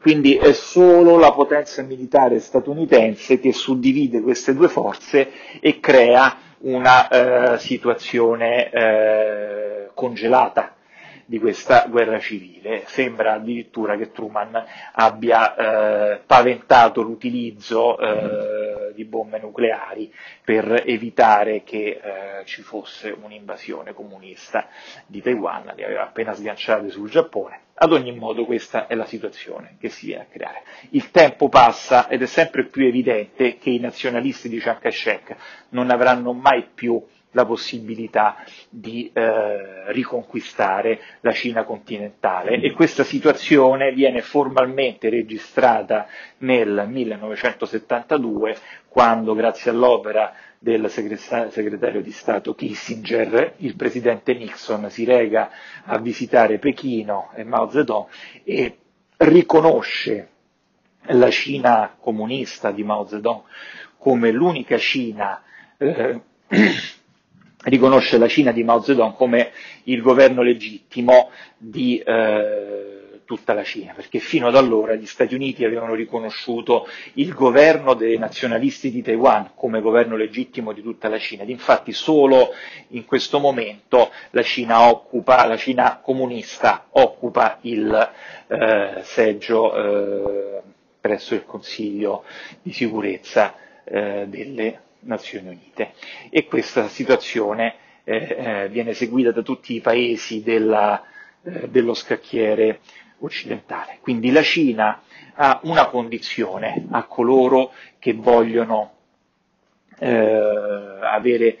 Quindi 0.00 0.36
è 0.36 0.52
solo 0.52 1.18
la 1.18 1.32
potenza 1.32 1.82
militare 1.82 2.40
statunitense 2.40 3.38
che 3.38 3.52
suddivide 3.52 4.20
queste 4.20 4.54
due 4.54 4.68
forze 4.68 5.30
e 5.60 5.78
crea 5.80 6.36
una 6.60 7.08
eh, 7.54 7.58
situazione 7.58 8.70
eh, 8.70 9.90
congelata 9.94 10.74
di 11.28 11.38
questa 11.38 11.84
guerra 11.90 12.18
civile. 12.18 12.84
Sembra 12.86 13.34
addirittura 13.34 13.98
che 13.98 14.12
Truman 14.12 14.64
abbia 14.92 16.14
eh, 16.14 16.20
paventato 16.24 17.02
l'utilizzo 17.02 17.98
eh, 17.98 18.94
di 18.94 19.04
bombe 19.04 19.38
nucleari 19.38 20.10
per 20.42 20.84
evitare 20.86 21.64
che 21.64 22.00
eh, 22.02 22.44
ci 22.46 22.62
fosse 22.62 23.10
un'invasione 23.10 23.92
comunista 23.92 24.68
di 25.06 25.20
Taiwan, 25.20 25.70
li 25.76 25.84
aveva 25.84 26.04
appena 26.04 26.32
sganciati 26.32 26.88
sul 26.88 27.10
Giappone. 27.10 27.60
Ad 27.74 27.92
ogni 27.92 28.12
modo 28.12 28.46
questa 28.46 28.86
è 28.86 28.94
la 28.94 29.04
situazione 29.04 29.76
che 29.78 29.90
si 29.90 30.06
viene 30.06 30.22
a 30.22 30.26
creare. 30.32 30.62
Il 30.90 31.10
tempo 31.10 31.50
passa 31.50 32.08
ed 32.08 32.22
è 32.22 32.26
sempre 32.26 32.64
più 32.64 32.86
evidente 32.86 33.58
che 33.58 33.68
i 33.68 33.78
nazionalisti 33.78 34.48
di 34.48 34.58
Chiang 34.58 34.80
Kai-shek 34.80 35.36
non 35.68 35.90
avranno 35.90 36.32
mai 36.32 36.66
più 36.74 37.04
la 37.32 37.44
possibilità 37.44 38.36
di 38.70 39.10
eh, 39.12 39.92
riconquistare 39.92 41.00
la 41.20 41.32
Cina 41.32 41.64
continentale. 41.64 42.60
E 42.60 42.72
questa 42.72 43.04
situazione 43.04 43.92
viene 43.92 44.22
formalmente 44.22 45.08
registrata 45.08 46.06
nel 46.38 46.86
1972 46.88 48.56
quando 48.88 49.34
grazie 49.34 49.70
all'opera 49.70 50.32
del 50.58 50.90
segretario 50.90 52.00
di 52.00 52.10
Stato 52.10 52.54
Kissinger 52.54 53.54
il 53.58 53.76
presidente 53.76 54.34
Nixon 54.34 54.90
si 54.90 55.04
rega 55.04 55.50
a 55.84 55.98
visitare 55.98 56.58
Pechino 56.58 57.30
e 57.36 57.44
Mao 57.44 57.70
Zedong 57.70 58.06
e 58.42 58.78
riconosce 59.18 60.30
la 61.10 61.30
Cina 61.30 61.94
comunista 62.00 62.72
di 62.72 62.82
Mao 62.82 63.06
Zedong 63.06 63.42
come 63.98 64.32
l'unica 64.32 64.78
Cina 64.78 65.42
eh, 65.76 66.20
riconosce 67.64 68.18
la 68.18 68.28
Cina 68.28 68.52
di 68.52 68.62
Mao 68.62 68.80
Zedong 68.80 69.14
come 69.14 69.50
il 69.84 70.00
governo 70.00 70.42
legittimo 70.42 71.30
di 71.56 71.98
eh, 71.98 72.98
tutta 73.28 73.52
la 73.52 73.62
Cina, 73.62 73.92
perché 73.92 74.20
fino 74.20 74.46
ad 74.46 74.56
allora 74.56 74.94
gli 74.94 75.04
Stati 75.04 75.34
Uniti 75.34 75.62
avevano 75.62 75.92
riconosciuto 75.92 76.88
il 77.14 77.34
governo 77.34 77.92
dei 77.92 78.16
nazionalisti 78.16 78.90
di 78.90 79.02
Taiwan 79.02 79.50
come 79.54 79.82
governo 79.82 80.16
legittimo 80.16 80.72
di 80.72 80.80
tutta 80.80 81.08
la 81.08 81.18
Cina. 81.18 81.42
Ed 81.42 81.50
infatti 81.50 81.92
solo 81.92 82.54
in 82.88 83.04
questo 83.04 83.38
momento 83.38 84.10
la 84.30 84.42
Cina, 84.42 84.88
occupa, 84.88 85.44
la 85.46 85.58
Cina 85.58 86.00
comunista 86.02 86.86
occupa 86.92 87.58
il 87.62 88.10
eh, 88.46 89.00
seggio 89.02 89.74
eh, 89.76 90.62
presso 90.98 91.34
il 91.34 91.44
Consiglio 91.44 92.24
di 92.62 92.72
sicurezza 92.72 93.54
eh, 93.84 94.24
delle 94.26 94.80
Nazioni 95.00 95.48
Unite 95.48 95.92
e 96.30 96.46
questa 96.46 96.88
situazione 96.88 97.74
eh, 98.04 98.16
eh, 98.16 98.68
viene 98.68 98.94
seguita 98.94 99.32
da 99.32 99.42
tutti 99.42 99.74
i 99.74 99.80
paesi 99.80 100.42
della, 100.42 101.02
eh, 101.42 101.68
dello 101.68 101.94
scacchiere 101.94 102.80
occidentale. 103.20 103.98
Quindi 104.00 104.30
la 104.30 104.42
Cina 104.42 105.02
ha 105.34 105.60
una 105.64 105.86
condizione 105.86 106.86
a 106.90 107.04
coloro 107.04 107.72
che 107.98 108.12
vogliono 108.14 108.92
eh, 109.98 110.08
avere 111.02 111.58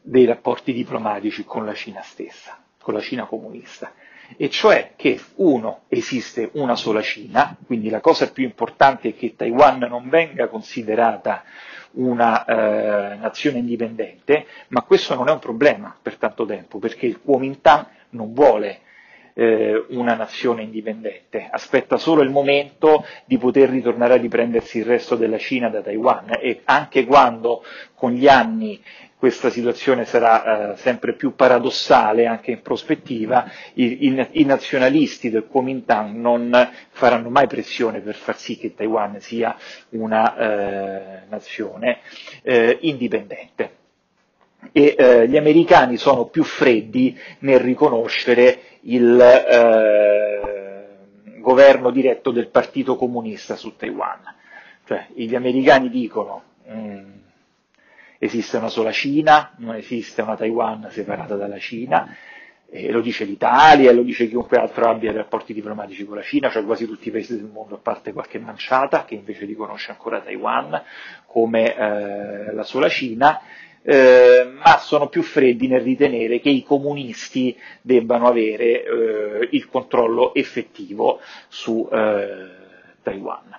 dei 0.00 0.24
rapporti 0.24 0.72
diplomatici 0.72 1.44
con 1.44 1.64
la 1.64 1.74
Cina 1.74 2.02
stessa, 2.02 2.62
con 2.80 2.94
la 2.94 3.00
Cina 3.00 3.24
comunista 3.26 3.92
e 4.36 4.50
cioè 4.50 4.92
che 4.96 5.20
uno 5.36 5.82
esiste 5.88 6.50
una 6.54 6.76
sola 6.76 7.00
Cina, 7.00 7.56
quindi 7.66 7.88
la 7.88 8.00
cosa 8.00 8.30
più 8.30 8.44
importante 8.44 9.10
è 9.10 9.16
che 9.16 9.34
Taiwan 9.36 9.78
non 9.78 10.08
venga 10.08 10.48
considerata 10.48 11.44
una 11.92 12.44
eh, 12.44 13.16
nazione 13.16 13.58
indipendente, 13.58 14.46
ma 14.68 14.82
questo 14.82 15.14
non 15.14 15.28
è 15.28 15.32
un 15.32 15.38
problema 15.38 15.96
per 16.00 16.16
tanto 16.16 16.44
tempo, 16.44 16.78
perché 16.78 17.06
il 17.06 17.20
Kuomintang 17.20 17.86
non 18.10 18.32
vuole 18.34 18.80
eh, 19.38 19.84
una 19.90 20.14
nazione 20.14 20.62
indipendente, 20.62 21.48
aspetta 21.48 21.96
solo 21.96 22.22
il 22.22 22.30
momento 22.30 23.04
di 23.24 23.38
poter 23.38 23.70
ritornare 23.70 24.14
a 24.14 24.16
riprendersi 24.16 24.78
il 24.78 24.84
resto 24.84 25.14
della 25.14 25.38
Cina 25.38 25.68
da 25.68 25.80
Taiwan 25.80 26.30
e 26.40 26.62
anche 26.64 27.06
quando 27.06 27.62
con 27.94 28.10
gli 28.10 28.26
anni 28.26 28.82
questa 29.16 29.48
situazione 29.48 30.04
sarà 30.06 30.72
eh, 30.72 30.76
sempre 30.78 31.14
più 31.14 31.36
paradossale 31.36 32.26
anche 32.26 32.50
in 32.52 32.62
prospettiva, 32.62 33.48
i, 33.74 34.06
i, 34.06 34.26
i, 34.32 34.44
nazionalisti 34.44 35.30
del 35.30 35.46
Kuomintang 35.46 36.14
non 36.16 36.70
faranno 36.90 37.28
mai 37.28 37.46
pressione 37.46 38.00
per 38.00 38.14
far 38.16 38.36
sì 38.36 38.56
che 38.56 38.74
Taiwan 38.74 39.20
sia 39.20 39.56
una 39.90 40.36
eh, 40.36 41.20
nazione 41.28 41.98
eh, 42.42 42.78
indipendente. 42.82 43.77
E 44.72 44.94
eh, 44.98 45.28
gli 45.28 45.36
americani 45.36 45.96
sono 45.96 46.26
più 46.26 46.42
freddi 46.42 47.16
nel 47.40 47.60
riconoscere 47.60 48.60
il 48.82 49.20
eh, 49.20 50.88
governo 51.40 51.90
diretto 51.90 52.30
del 52.30 52.48
Partito 52.48 52.96
Comunista 52.96 53.56
su 53.56 53.76
Taiwan. 53.76 54.20
Cioè, 54.84 55.06
gli 55.14 55.34
americani 55.34 55.88
dicono 55.90 56.42
mm, 56.70 57.10
esiste 58.18 58.56
una 58.56 58.68
sola 58.68 58.90
Cina, 58.90 59.54
non 59.58 59.76
esiste 59.76 60.22
una 60.22 60.36
Taiwan 60.36 60.88
separata 60.90 61.36
dalla 61.36 61.58
Cina, 61.58 62.16
E 62.70 62.90
lo 62.90 63.00
dice 63.00 63.24
l'Italia, 63.24 63.92
lo 63.92 64.02
dice 64.02 64.28
chiunque 64.28 64.58
altro 64.58 64.90
abbia 64.90 65.10
rapporti 65.10 65.54
diplomatici 65.54 66.04
con 66.04 66.16
la 66.16 66.22
Cina, 66.22 66.50
cioè 66.50 66.64
quasi 66.64 66.84
tutti 66.84 67.08
i 67.08 67.10
paesi 67.10 67.34
del 67.34 67.48
mondo, 67.50 67.76
a 67.76 67.78
parte 67.78 68.12
qualche 68.12 68.38
manciata 68.38 69.06
che 69.06 69.14
invece 69.14 69.46
riconosce 69.46 69.90
ancora 69.90 70.20
Taiwan 70.20 70.82
come 71.24 71.74
eh, 71.74 72.52
la 72.52 72.62
sola 72.64 72.90
Cina, 72.90 73.40
eh, 73.90 74.46
ma 74.62 74.76
sono 74.80 75.08
più 75.08 75.22
freddi 75.22 75.66
nel 75.66 75.80
ritenere 75.80 76.40
che 76.40 76.50
i 76.50 76.62
comunisti 76.62 77.56
debbano 77.80 78.26
avere 78.26 78.84
eh, 78.84 79.48
il 79.52 79.66
controllo 79.66 80.34
effettivo 80.34 81.20
su 81.48 81.88
eh, 81.90 82.48
Taiwan. 83.02 83.58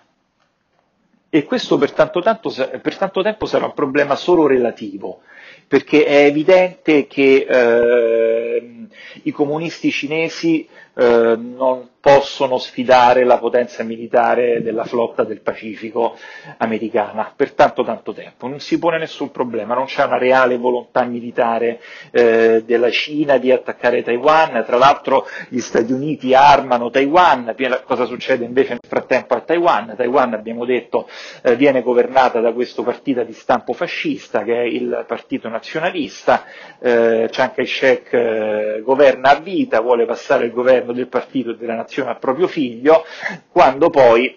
E 1.32 1.44
questo 1.46 1.80
per 1.80 1.94
tanto, 1.94 2.22
tanto, 2.22 2.54
per 2.80 2.98
tanto 2.98 3.24
tempo 3.24 3.48
sarà 3.48 3.66
un 3.66 3.74
problema 3.74 4.16
solo 4.16 4.46
relativo, 4.46 5.22
perché 5.68 6.06
è 6.06 6.26
evidente 6.26 7.08
che 7.08 7.48
eh, 7.50 8.88
i 9.24 9.32
comunisti 9.32 9.90
cinesi 9.90 10.68
eh, 11.00 11.36
non 11.38 11.90
possono 12.02 12.58
sfidare 12.58 13.26
la 13.26 13.38
potenza 13.38 13.84
militare 13.84 14.62
della 14.62 14.86
flotta 14.86 15.24
del 15.24 15.42
Pacifico 15.42 16.16
americana 16.58 17.34
per 17.36 17.52
tanto 17.54 17.84
tanto 17.84 18.14
tempo. 18.14 18.48
Non 18.48 18.60
si 18.60 18.80
pone 18.80 18.98
nessun 18.98 19.32
problema, 19.32 19.74
non 19.76 19.86
c'è 19.86 20.06
una 20.06 20.18
reale 20.18 20.58
volontà 20.58 21.04
militare 21.04 21.80
eh, 22.12 22.64
della 22.66 22.90
Cina 22.90 23.38
di 23.38 23.52
attaccare 23.52 24.02
Taiwan, 24.02 24.64
tra 24.66 24.78
l'altro 24.78 25.28
gli 25.50 25.60
Stati 25.60 25.92
Uniti 25.92 26.34
armano 26.34 26.90
Taiwan, 26.90 27.54
cosa 27.84 28.06
succede 28.06 28.46
invece 28.46 28.70
nel 28.72 28.80
frattempo 28.88 29.34
a 29.36 29.42
Taiwan? 29.42 29.94
Taiwan 29.98 30.34
abbiamo 30.34 30.64
detto 30.66 31.08
eh, 31.42 31.56
viene 31.56 31.82
governata 31.82 32.40
da 32.40 32.54
questo 32.54 32.84
partito 32.84 33.24
di 33.24 33.34
stampo 33.34 33.74
fascista 33.74 34.44
che 34.44 34.56
è 34.56 34.64
il 34.66 35.04
partito 35.06 35.50
nazionalista, 35.50 36.46
eh, 36.80 37.28
Chiang 37.30 37.54
Kai-shek 37.54 38.14
eh, 38.14 38.82
governa 38.84 39.32
a 39.32 39.40
vita, 39.40 39.82
vuole 39.82 40.06
passare 40.06 40.46
il 40.46 40.52
governo 40.52 40.89
del 40.94 41.08
partito 41.08 41.54
della 41.54 41.76
nazione 41.76 42.10
al 42.12 42.20
proprio 42.20 42.48
figlio, 42.48 43.04
quando 43.52 43.90
poi 43.90 44.36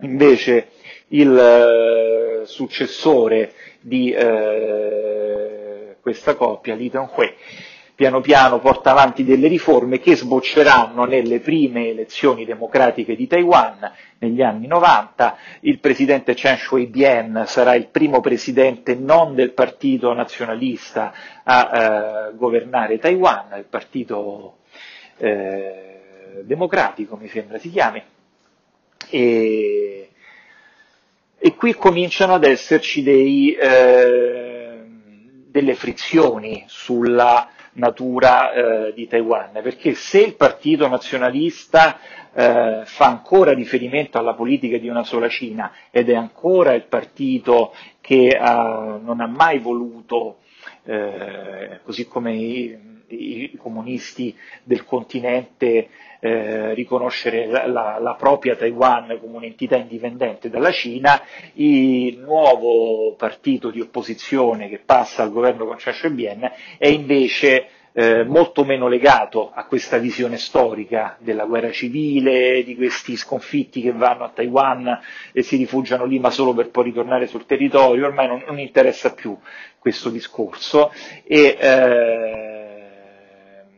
invece 0.00 0.68
il 1.08 1.36
eh, 1.38 2.46
successore 2.46 3.52
di 3.80 4.10
eh, 4.10 5.96
questa 6.00 6.34
coppia, 6.34 6.74
Li 6.74 6.90
Tong-hui, 6.90 7.32
piano 7.94 8.20
piano 8.20 8.58
porta 8.58 8.90
avanti 8.90 9.24
delle 9.24 9.46
riforme 9.46 10.00
che 10.00 10.16
sbocceranno 10.16 11.04
nelle 11.04 11.38
prime 11.38 11.88
elezioni 11.90 12.44
democratiche 12.44 13.14
di 13.14 13.26
Taiwan 13.28 13.90
negli 14.18 14.42
anni 14.42 14.66
90. 14.66 15.36
Il 15.60 15.78
presidente 15.78 16.34
Chen 16.34 16.56
Shui-bian 16.56 17.44
sarà 17.46 17.74
il 17.74 17.86
primo 17.86 18.20
presidente 18.20 18.94
non 18.96 19.34
del 19.34 19.52
partito 19.52 20.12
nazionalista 20.12 21.12
a 21.44 21.70
eh, 22.30 22.36
governare 22.36 22.98
Taiwan, 22.98 23.54
il 23.56 23.66
partito 23.68 24.58
eh, 25.18 26.42
democratico, 26.44 27.16
mi 27.16 27.28
sembra 27.28 27.58
si 27.58 27.70
chiami, 27.70 28.02
e, 29.10 30.10
e 31.38 31.54
qui 31.54 31.74
cominciano 31.74 32.34
ad 32.34 32.44
esserci 32.44 33.02
dei, 33.02 33.54
eh, 33.54 34.82
delle 35.48 35.74
frizioni 35.74 36.64
sulla 36.66 37.48
natura 37.74 38.52
eh, 38.88 38.92
di 38.94 39.06
Taiwan, 39.06 39.50
perché 39.62 39.94
se 39.94 40.20
il 40.20 40.34
partito 40.34 40.86
nazionalista 40.88 41.98
eh, 42.32 42.82
fa 42.84 43.06
ancora 43.06 43.52
riferimento 43.52 44.18
alla 44.18 44.34
politica 44.34 44.78
di 44.78 44.88
una 44.88 45.04
sola 45.04 45.28
Cina 45.28 45.72
ed 45.90 46.08
è 46.08 46.14
ancora 46.14 46.74
il 46.74 46.84
partito 46.84 47.74
che 48.00 48.28
eh, 48.28 48.38
non 48.38 49.20
ha 49.20 49.26
mai 49.26 49.58
voluto, 49.58 50.38
eh, 50.84 51.80
così 51.84 52.06
come 52.06 52.93
i, 53.14 53.56
comunisti 53.56 54.36
del 54.62 54.84
continente 54.84 55.88
eh, 56.20 56.72
riconoscere 56.74 57.46
la, 57.46 57.66
la, 57.66 57.98
la, 58.00 58.14
propria 58.14 58.56
Taiwan 58.56 59.18
come 59.20 59.36
un'entità 59.36 59.76
indipendente 59.76 60.48
dalla 60.48 60.70
Cina, 60.70 61.22
il 61.54 62.18
nuovo 62.18 63.14
partito 63.14 63.70
di 63.70 63.80
opposizione 63.80 64.68
che 64.68 64.80
passa 64.84 65.22
al 65.22 65.32
governo 65.32 65.66
con 65.66 65.76
Chen 65.76 65.92
Shui-bian 65.92 66.50
è 66.78 66.88
invece 66.88 67.68
eh, 67.96 68.24
molto 68.24 68.64
meno 68.64 68.88
legato 68.88 69.52
a 69.54 69.66
questa 69.66 69.98
visione 69.98 70.36
storica 70.36 71.16
della 71.20 71.44
guerra 71.44 71.70
civile, 71.70 72.64
di 72.64 72.74
questi 72.74 73.16
sconfitti 73.16 73.80
che 73.80 73.92
vanno 73.92 74.24
a 74.24 74.32
Taiwan 74.34 74.98
e 75.32 75.42
si 75.42 75.56
rifugiano 75.56 76.04
lì 76.04 76.18
ma 76.18 76.30
solo 76.30 76.54
per 76.54 76.70
poi 76.70 76.84
ritornare 76.84 77.28
sul 77.28 77.46
territorio, 77.46 78.06
ormai 78.06 78.26
non, 78.26 78.42
non 78.46 78.58
interessa 78.58 79.14
più 79.14 79.36
questo 79.78 80.10
discorso. 80.10 80.90
E, 81.24 81.56
eh, 81.60 82.53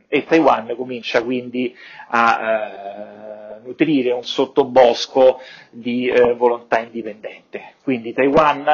e 0.09 0.25
Taiwan 0.25 0.75
comincia 0.77 1.23
quindi 1.23 1.75
a 2.09 2.41
eh, 2.41 3.61
nutrire 3.65 4.13
un 4.13 4.25
sottobosco 4.25 5.41
di 5.71 6.07
eh, 6.09 6.35
volontà 6.35 6.79
indipendente. 6.79 7.75
Quindi 7.83 8.13
Taiwan 8.13 8.65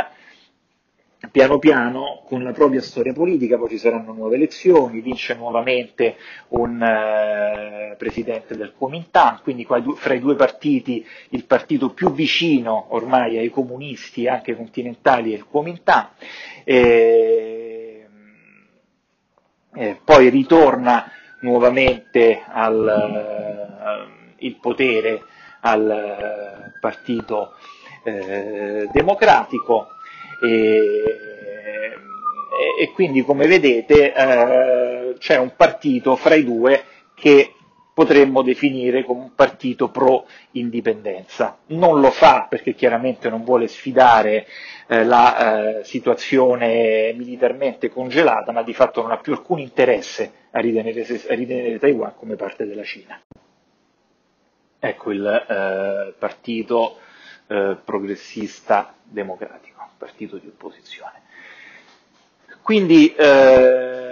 piano 1.30 1.58
piano 1.58 2.22
con 2.26 2.42
la 2.42 2.52
propria 2.52 2.80
storia 2.80 3.12
politica, 3.12 3.56
poi 3.56 3.68
ci 3.68 3.78
saranno 3.78 4.12
nuove 4.12 4.34
elezioni, 4.34 5.00
vince 5.00 5.34
nuovamente 5.34 6.16
un 6.48 6.82
eh, 6.82 7.94
presidente 7.96 8.56
del 8.56 8.72
Kuomintang, 8.76 9.42
quindi 9.42 9.64
fra 9.64 10.14
i 10.14 10.20
due 10.20 10.34
partiti 10.34 11.06
il 11.30 11.44
partito 11.44 11.90
più 11.90 12.12
vicino 12.12 12.86
ormai 12.90 13.38
ai 13.38 13.50
comunisti 13.50 14.26
anche 14.26 14.56
continentali 14.56 15.32
è 15.32 15.36
il 15.36 15.46
Kuomintang, 15.46 16.08
e, 16.64 18.06
e 19.74 20.00
poi 20.04 20.28
ritorna 20.28 21.10
nuovamente 21.42 22.42
al, 22.46 24.06
uh, 24.08 24.34
il 24.38 24.56
potere 24.56 25.22
al 25.60 26.64
uh, 26.66 26.80
partito 26.80 27.54
uh, 28.04 28.90
democratico. 28.90 29.88
E, 30.42 30.80
e, 32.80 32.90
quindi 32.92 33.22
come 33.22 33.46
vedete 33.46 34.12
c'è 35.18 35.38
un 35.38 35.54
partito 35.56 36.16
fra 36.16 36.34
i 36.34 36.44
due 36.44 36.84
che 37.14 37.54
potremmo 37.94 38.42
definire 38.42 39.04
come 39.04 39.20
un 39.20 39.34
partito 39.34 39.88
pro 39.88 40.26
indipendenza. 40.52 41.58
Non 41.66 42.00
lo 42.00 42.10
fa 42.10 42.46
perché 42.48 42.74
chiaramente 42.74 43.28
non 43.28 43.44
vuole 43.44 43.68
sfidare 43.68 44.46
eh, 44.86 45.04
la 45.04 45.78
eh, 45.80 45.84
situazione 45.84 47.12
militarmente 47.14 47.90
congelata, 47.90 48.52
ma 48.52 48.62
di 48.62 48.74
fatto 48.74 49.02
non 49.02 49.10
ha 49.10 49.18
più 49.18 49.32
alcun 49.32 49.58
interesse 49.58 50.32
a 50.52 50.60
ritenere, 50.60 51.02
a 51.02 51.34
ritenere 51.34 51.78
Taiwan 51.78 52.14
come 52.16 52.36
parte 52.36 52.66
della 52.66 52.84
Cina. 52.84 53.20
Ecco 54.78 55.12
il 55.12 55.24
eh, 55.26 56.14
partito 56.18 56.96
eh, 57.46 57.76
progressista 57.84 58.94
democratico, 59.02 59.90
partito 59.96 60.38
di 60.38 60.48
opposizione. 60.48 61.20
Quindi 62.62 63.14
eh, 63.14 64.11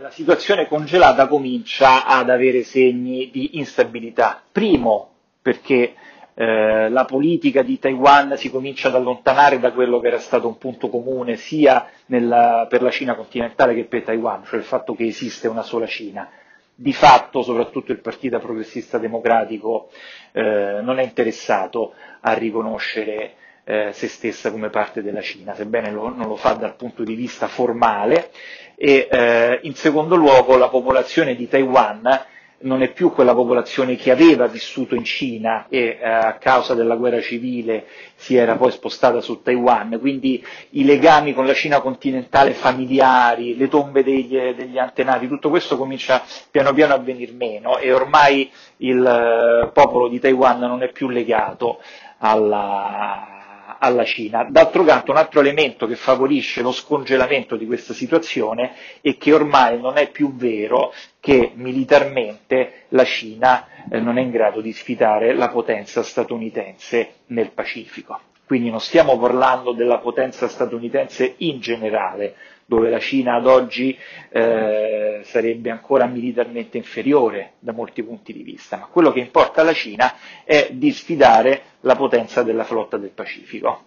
la 0.00 0.10
situazione 0.10 0.66
congelata 0.66 1.28
comincia 1.28 2.06
ad 2.06 2.30
avere 2.30 2.62
segni 2.62 3.28
di 3.30 3.58
instabilità. 3.58 4.42
Primo, 4.50 5.10
perché 5.42 5.94
eh, 6.32 6.88
la 6.88 7.04
politica 7.04 7.62
di 7.62 7.78
Taiwan 7.78 8.34
si 8.38 8.50
comincia 8.50 8.88
ad 8.88 8.94
allontanare 8.94 9.58
da 9.60 9.72
quello 9.72 10.00
che 10.00 10.06
era 10.06 10.18
stato 10.18 10.48
un 10.48 10.56
punto 10.56 10.88
comune 10.88 11.36
sia 11.36 11.86
nella, 12.06 12.66
per 12.68 12.80
la 12.80 12.90
Cina 12.90 13.14
continentale 13.14 13.74
che 13.74 13.84
per 13.84 14.02
Taiwan, 14.04 14.44
cioè 14.44 14.58
il 14.58 14.64
fatto 14.64 14.94
che 14.94 15.04
esiste 15.04 15.48
una 15.48 15.62
sola 15.62 15.86
Cina. 15.86 16.30
Di 16.74 16.94
fatto, 16.94 17.42
soprattutto 17.42 17.92
il 17.92 18.00
Partito 18.00 18.38
Progressista 18.38 18.96
Democratico 18.96 19.90
eh, 20.32 20.78
non 20.82 20.98
è 20.98 21.02
interessato 21.02 21.92
a 22.20 22.32
riconoscere 22.32 23.34
eh, 23.70 23.92
se 23.92 24.08
stessa 24.08 24.50
come 24.50 24.68
parte 24.68 25.00
della 25.00 25.20
Cina, 25.20 25.54
sebbene 25.54 25.92
lo, 25.92 26.12
non 26.12 26.26
lo 26.26 26.34
fa 26.34 26.54
dal 26.54 26.74
punto 26.74 27.04
di 27.04 27.14
vista 27.14 27.46
formale, 27.46 28.30
e 28.74 29.06
eh, 29.08 29.60
in 29.62 29.74
secondo 29.74 30.16
luogo 30.16 30.56
la 30.56 30.68
popolazione 30.68 31.36
di 31.36 31.48
Taiwan 31.48 32.26
non 32.62 32.82
è 32.82 32.92
più 32.92 33.12
quella 33.12 33.32
popolazione 33.34 33.96
che 33.96 34.10
aveva 34.10 34.46
vissuto 34.46 34.94
in 34.94 35.04
Cina 35.04 35.66
e 35.70 35.98
eh, 36.00 36.06
a 36.06 36.34
causa 36.34 36.74
della 36.74 36.96
guerra 36.96 37.20
civile 37.20 37.86
si 38.16 38.36
era 38.36 38.56
poi 38.56 38.70
spostata 38.72 39.20
su 39.20 39.40
Taiwan, 39.40 39.98
quindi 40.00 40.44
i 40.70 40.84
legami 40.84 41.32
con 41.32 41.46
la 41.46 41.54
Cina 41.54 41.80
continentale 41.80 42.52
familiari, 42.52 43.56
le 43.56 43.68
tombe 43.68 44.02
degli, 44.02 44.36
degli 44.52 44.78
antenati, 44.78 45.28
tutto 45.28 45.48
questo 45.48 45.76
comincia 45.78 46.22
piano 46.50 46.72
piano 46.72 46.94
a 46.94 46.98
venir 46.98 47.32
meno 47.34 47.78
e 47.78 47.92
ormai 47.92 48.50
il 48.78 49.06
eh, 49.06 49.70
popolo 49.72 50.08
di 50.08 50.18
Taiwan 50.18 50.58
non 50.58 50.82
è 50.82 50.90
più 50.90 51.08
legato 51.08 51.78
alla, 52.18 53.39
alla 53.80 54.04
Cina. 54.04 54.44
D'altro 54.48 54.84
canto 54.84 55.10
un 55.10 55.16
altro 55.16 55.40
elemento 55.40 55.86
che 55.86 55.96
favorisce 55.96 56.62
lo 56.62 56.72
scongelamento 56.72 57.56
di 57.56 57.66
questa 57.66 57.92
situazione 57.92 58.72
è 59.00 59.16
che 59.16 59.32
ormai 59.32 59.80
non 59.80 59.96
è 59.96 60.10
più 60.10 60.34
vero 60.34 60.92
che 61.18 61.52
militarmente 61.54 62.84
la 62.88 63.04
Cina 63.04 63.66
eh, 63.90 64.00
non 64.00 64.18
è 64.18 64.22
in 64.22 64.30
grado 64.30 64.60
di 64.60 64.72
sfidare 64.72 65.34
la 65.34 65.48
potenza 65.48 66.02
statunitense 66.02 67.14
nel 67.26 67.50
Pacifico. 67.52 68.20
Quindi 68.46 68.70
non 68.70 68.80
stiamo 68.80 69.16
parlando 69.18 69.72
della 69.72 69.98
potenza 69.98 70.48
statunitense 70.48 71.34
in 71.38 71.60
generale, 71.60 72.34
dove 72.70 72.88
la 72.88 73.00
Cina 73.00 73.34
ad 73.34 73.48
oggi 73.48 73.98
eh, 74.28 75.22
sarebbe 75.24 75.70
ancora 75.70 76.06
militarmente 76.06 76.76
inferiore 76.76 77.54
da 77.58 77.72
molti 77.72 78.00
punti 78.04 78.32
di 78.32 78.44
vista, 78.44 78.76
ma 78.76 78.86
quello 78.86 79.10
che 79.10 79.18
importa 79.18 79.62
alla 79.62 79.72
Cina 79.72 80.14
è 80.44 80.68
di 80.70 80.92
sfidare 80.92 81.62
la 81.80 81.96
potenza 81.96 82.44
della 82.44 82.62
flotta 82.62 82.96
del 82.96 83.10
Pacifico 83.10 83.86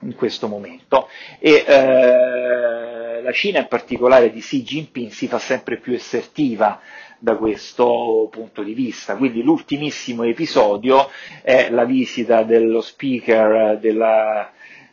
in 0.00 0.16
questo 0.16 0.48
momento 0.48 1.06
e 1.38 1.64
eh, 1.64 3.22
la 3.22 3.30
Cina 3.30 3.60
in 3.60 3.68
particolare 3.68 4.32
di 4.32 4.40
Xi 4.40 4.64
Jinping 4.64 5.10
si 5.12 5.28
fa 5.28 5.38
sempre 5.38 5.76
più 5.76 5.94
assertiva 5.94 6.80
da 7.20 7.36
questo 7.36 8.26
punto 8.32 8.64
di 8.64 8.74
vista. 8.74 9.14
Quindi 9.14 9.44
l'ultimissimo 9.44 10.24
episodio 10.24 11.08
è 11.40 11.70
la 11.70 11.84
visita 11.84 12.42
dello 12.42 12.80
speaker 12.80 13.78
della, 13.78 14.50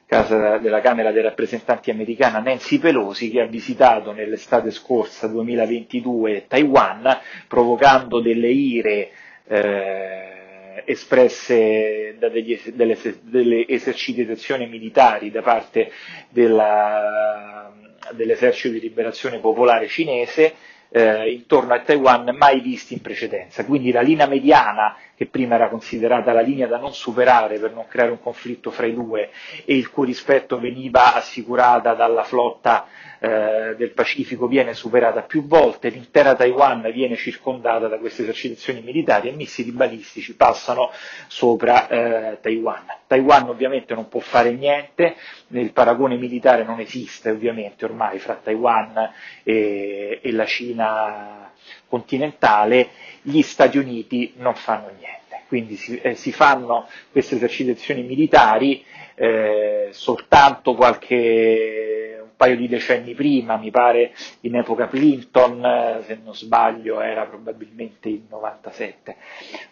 casa, 0.10 0.58
della 0.58 0.82
Camera 0.82 1.12
dei 1.12 1.22
rappresentanti 1.22 1.92
americana 1.92 2.40
Nancy 2.40 2.80
Pelosi 2.80 3.30
che 3.30 3.42
ha 3.42 3.46
visitato 3.46 4.12
nell'estate 4.12 4.72
scorsa 4.72 5.28
2022 5.28 6.46
Taiwan 6.48 7.16
provocando 7.48 8.20
delle 8.20 8.50
ire 8.50 9.12
eh, 9.48 10.82
espresse 10.86 12.16
da 12.18 12.28
degli, 12.30 12.60
delle, 12.74 12.98
delle, 13.22 13.68
esercitazioni 13.68 14.68
militari 14.68 15.30
da 15.30 15.44
parte 15.44 15.92
della, 16.30 17.72
dell'esercito 18.14 18.74
di 18.74 18.80
liberazione 18.80 19.38
popolare 19.38 19.88
cinese 19.88 20.56
eh, 20.90 21.32
intorno 21.32 21.74
a 21.76 21.82
Taiwan 21.82 22.36
mai 22.36 22.62
visti 22.62 22.94
in 22.94 23.02
precedenza. 23.02 23.64
Quindi 23.66 23.92
la 23.92 24.02
linea 24.02 24.26
mediana, 24.28 24.98
che 25.20 25.26
prima 25.26 25.56
era 25.56 25.68
considerata 25.68 26.32
la 26.32 26.40
linea 26.40 26.66
da 26.66 26.78
non 26.78 26.94
superare 26.94 27.60
per 27.60 27.74
non 27.74 27.86
creare 27.90 28.12
un 28.12 28.22
conflitto 28.22 28.72
fra 28.72 28.86
i 28.86 28.94
due 28.94 29.32
e 29.66 29.76
il 29.76 29.90
cui 29.92 30.06
rispetto 30.06 30.58
veniva 30.62 31.14
assicurata 31.14 31.94
dalla 31.94 32.24
flotta 32.24 32.86
eh, 33.20 33.76
del 33.78 33.92
Pacifico 33.92 34.48
viene 34.48 34.74
superata 34.74 35.24
più 35.24 35.46
volte, 35.46 35.90
l'intera 35.90 36.36
Taiwan 36.36 36.90
viene 36.94 37.18
circondata 37.18 37.90
da 37.90 37.98
queste 37.98 38.22
esercitazioni 38.22 38.80
militari 38.80 39.28
e 39.28 39.34
missili 39.34 39.72
balistici 39.72 40.38
passano 40.38 40.90
sopra 41.28 41.90
eh, 41.90 42.40
Taiwan. 42.40 42.86
Taiwan 43.06 43.50
ovviamente 43.50 43.94
non 43.94 44.08
può 44.08 44.22
fare 44.22 44.54
niente, 44.54 45.18
il 45.48 45.74
paragone 45.74 46.16
militare 46.16 46.64
non 46.64 46.80
esiste 46.80 47.30
ovviamente 47.30 47.84
ormai 47.84 48.20
fra 48.20 48.40
Taiwan 48.42 49.12
e, 49.44 50.20
e 50.24 50.32
la 50.32 50.46
Cina 50.46 51.52
continentale, 51.88 52.90
gli 53.22 53.42
Stati 53.42 53.78
Uniti 53.78 54.34
non 54.38 54.56
fanno 54.56 54.90
niente. 54.98 55.18
Quindi 55.48 55.76
si, 55.78 56.00
eh, 56.00 56.16
si 56.16 56.32
fanno 56.32 56.88
queste 57.12 57.36
esercitazioni 57.36 58.04
militari 58.04 58.84
eh, 59.16 59.90
soltanto 59.92 60.76
qualche 60.76 62.24
paio 62.40 62.56
di 62.56 62.70
decenni 62.70 63.14
prima, 63.16 63.58
mi 63.58 63.70
pare 63.70 64.14
in 64.42 64.56
epoca 64.56 64.88
Clinton, 64.88 65.62
eh, 65.66 66.04
se 66.06 66.18
non 66.24 66.34
sbaglio 66.34 67.02
era 67.02 67.26
probabilmente 67.26 68.08
il 68.08 68.22
97 68.30 69.16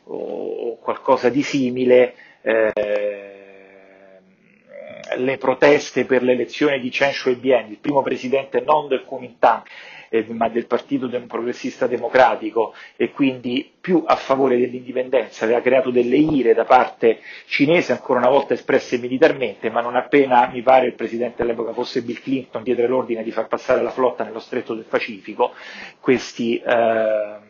o 0.08 0.78
qualcosa 0.78 1.30
di 1.30 1.43
simile, 1.43 2.13
eh, 2.41 3.37
le 5.17 5.38
proteste 5.38 6.05
per 6.05 6.23
l'elezione 6.23 6.79
di 6.79 6.89
Chen 6.89 7.12
Shui-bian, 7.12 7.69
il 7.69 7.77
primo 7.77 8.01
presidente 8.01 8.62
non 8.62 8.88
del 8.88 9.03
Kuomintang, 9.03 9.63
eh, 10.10 10.25
ma 10.29 10.49
del 10.49 10.67
Partito 10.67 11.10
Progressista 11.27 11.88
Democratico 11.88 12.73
e 12.95 13.12
quindi 13.12 13.71
più 13.79 14.03
a 14.05 14.15
favore 14.15 14.57
dell'indipendenza, 14.57 15.45
aveva 15.45 15.62
creato 15.62 15.89
delle 15.91 16.17
ire 16.17 16.53
da 16.53 16.65
parte 16.65 17.19
cinese, 17.47 17.91
ancora 17.93 18.19
una 18.19 18.29
volta 18.29 18.53
espresse 18.53 18.97
militarmente, 18.97 19.69
ma 19.69 19.81
non 19.81 19.95
appena 19.95 20.47
mi 20.51 20.62
pare 20.62 20.88
il 20.88 20.93
presidente 20.93 21.41
all'epoca 21.41 21.73
fosse 21.73 22.01
Bill 22.01 22.21
Clinton 22.21 22.63
diede 22.63 22.88
l'ordine 22.88 23.23
di 23.23 23.31
far 23.31 23.47
passare 23.47 23.81
la 23.81 23.91
flotta 23.91 24.23
nello 24.23 24.39
stretto 24.39 24.73
del 24.73 24.86
Pacifico, 24.86 25.53
questi 25.99 26.57
eh, 26.57 27.46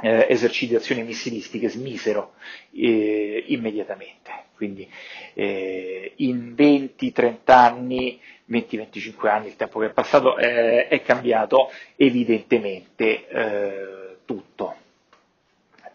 eh, 0.00 0.26
esercitazioni 0.28 1.02
missilistiche 1.02 1.68
smisero 1.68 2.34
eh, 2.72 3.44
immediatamente. 3.48 4.30
Quindi 4.56 4.88
eh, 5.34 6.12
in 6.16 6.54
20-30 6.56 7.36
anni 7.46 8.20
20-25 8.50 9.28
anni, 9.28 9.46
il 9.48 9.56
tempo 9.56 9.78
che 9.80 9.86
è 9.86 9.90
passato, 9.90 10.36
eh, 10.36 10.88
è 10.88 11.02
cambiato 11.02 11.70
evidentemente 11.96 13.26
eh, 13.28 14.16
tutto. 14.24 14.74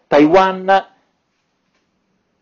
Taiwan 0.06 0.88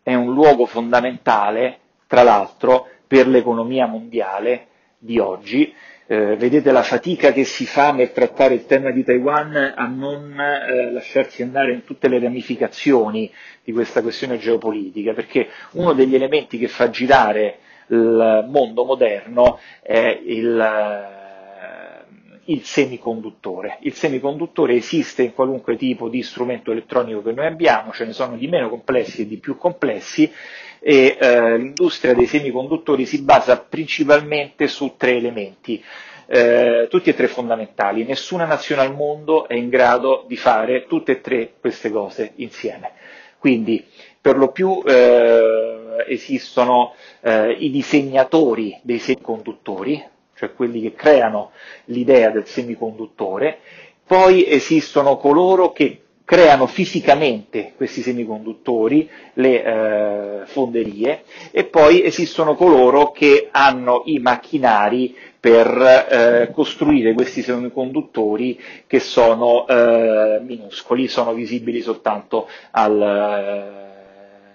è 0.01 0.13
un 0.15 0.33
luogo 0.33 0.65
fondamentale, 0.65 1.79
tra 2.07 2.23
l'altro, 2.23 2.87
per 3.05 3.27
l'economia 3.27 3.85
mondiale 3.85 4.67
di 4.97 5.19
oggi. 5.19 5.73
Eh, 6.11 6.37
vedete 6.37 6.71
la 6.71 6.81
fatica 6.81 7.31
che 7.31 7.43
si 7.43 7.67
fa 7.67 7.91
nel 7.91 8.11
trattare 8.11 8.55
il 8.55 8.65
tema 8.65 8.89
di 8.89 9.03
Taiwan 9.03 9.73
a 9.75 9.85
non 9.85 10.35
eh, 10.39 10.91
lasciarsi 10.91 11.43
andare 11.43 11.71
in 11.71 11.83
tutte 11.83 12.07
le 12.07 12.17
ramificazioni 12.17 13.31
di 13.63 13.71
questa 13.71 14.01
questione 14.01 14.39
geopolitica, 14.39 15.13
perché 15.13 15.49
uno 15.73 15.93
degli 15.93 16.15
elementi 16.15 16.57
che 16.57 16.67
fa 16.67 16.89
girare 16.89 17.59
il 17.89 18.47
mondo 18.49 18.85
moderno 18.85 19.59
è 19.83 20.19
il, 20.25 20.59
eh, 20.59 22.51
il 22.53 22.63
semiconduttore. 22.63 23.77
Il 23.81 23.93
semiconduttore 23.93 24.73
esiste 24.73 25.21
in 25.21 25.35
qualunque 25.35 25.77
tipo 25.77 26.09
di 26.09 26.23
strumento 26.23 26.71
elettronico 26.71 27.21
che 27.21 27.33
noi 27.33 27.45
abbiamo, 27.45 27.91
ce 27.91 28.05
ne 28.05 28.13
sono 28.13 28.35
di 28.35 28.47
meno 28.47 28.67
complessi 28.67 29.21
e 29.21 29.27
di 29.27 29.37
più 29.37 29.57
complessi 29.57 30.31
e 30.79 31.17
eh, 31.19 31.57
l'industria 31.57 32.13
dei 32.13 32.25
semiconduttori 32.25 33.05
si 33.05 33.21
basa 33.21 33.57
principalmente 33.59 34.67
su 34.67 34.95
tre 34.97 35.15
elementi. 35.15 35.83
Eh, 36.31 36.87
tutti 36.89 37.09
e 37.09 37.15
tre 37.15 37.27
fondamentali. 37.27 38.03
Nessuna 38.05 38.45
nazione 38.45 38.81
al 38.83 38.93
mondo 38.95 39.47
è 39.47 39.55
in 39.55 39.69
grado 39.69 40.25
di 40.27 40.37
fare 40.37 40.85
tutte 40.85 41.13
e 41.13 41.21
tre 41.21 41.53
queste 41.59 41.89
cose 41.89 42.33
insieme. 42.35 42.91
Quindi, 43.39 43.83
per 44.21 44.37
lo 44.37 44.49
più 44.51 44.81
eh, 44.85 46.05
esistono 46.07 46.93
eh, 47.21 47.51
i 47.51 47.71
disegnatori 47.71 48.77
dei 48.83 48.99
semiconduttori, 48.99 50.03
cioè 50.35 50.53
quelli 50.53 50.81
che 50.81 50.93
creano 50.93 51.51
l'idea 51.85 52.29
del 52.29 52.45
semiconduttore, 52.45 53.59
poi 54.05 54.47
esistono 54.47 55.17
coloro 55.17 55.71
che 55.71 56.01
creano 56.29 56.67
fisicamente 56.67 57.73
questi 57.75 58.03
semiconduttori, 58.03 59.09
le 59.33 59.63
eh, 59.63 60.45
fonderie, 60.45 61.23
e 61.49 61.63
poi 61.63 62.03
esistono 62.03 62.53
coloro 62.53 63.09
che 63.09 63.47
hanno 63.51 64.03
i 64.05 64.19
macchinari 64.19 65.15
per 65.39 65.65
eh, 65.67 66.51
costruire 66.53 67.15
questi 67.15 67.41
semiconduttori 67.41 68.61
che 68.85 68.99
sono 68.99 69.65
eh, 69.65 70.39
minuscoli, 70.45 71.07
sono 71.07 71.33
visibili 71.33 71.81
soltanto 71.81 72.47
al 72.73 73.01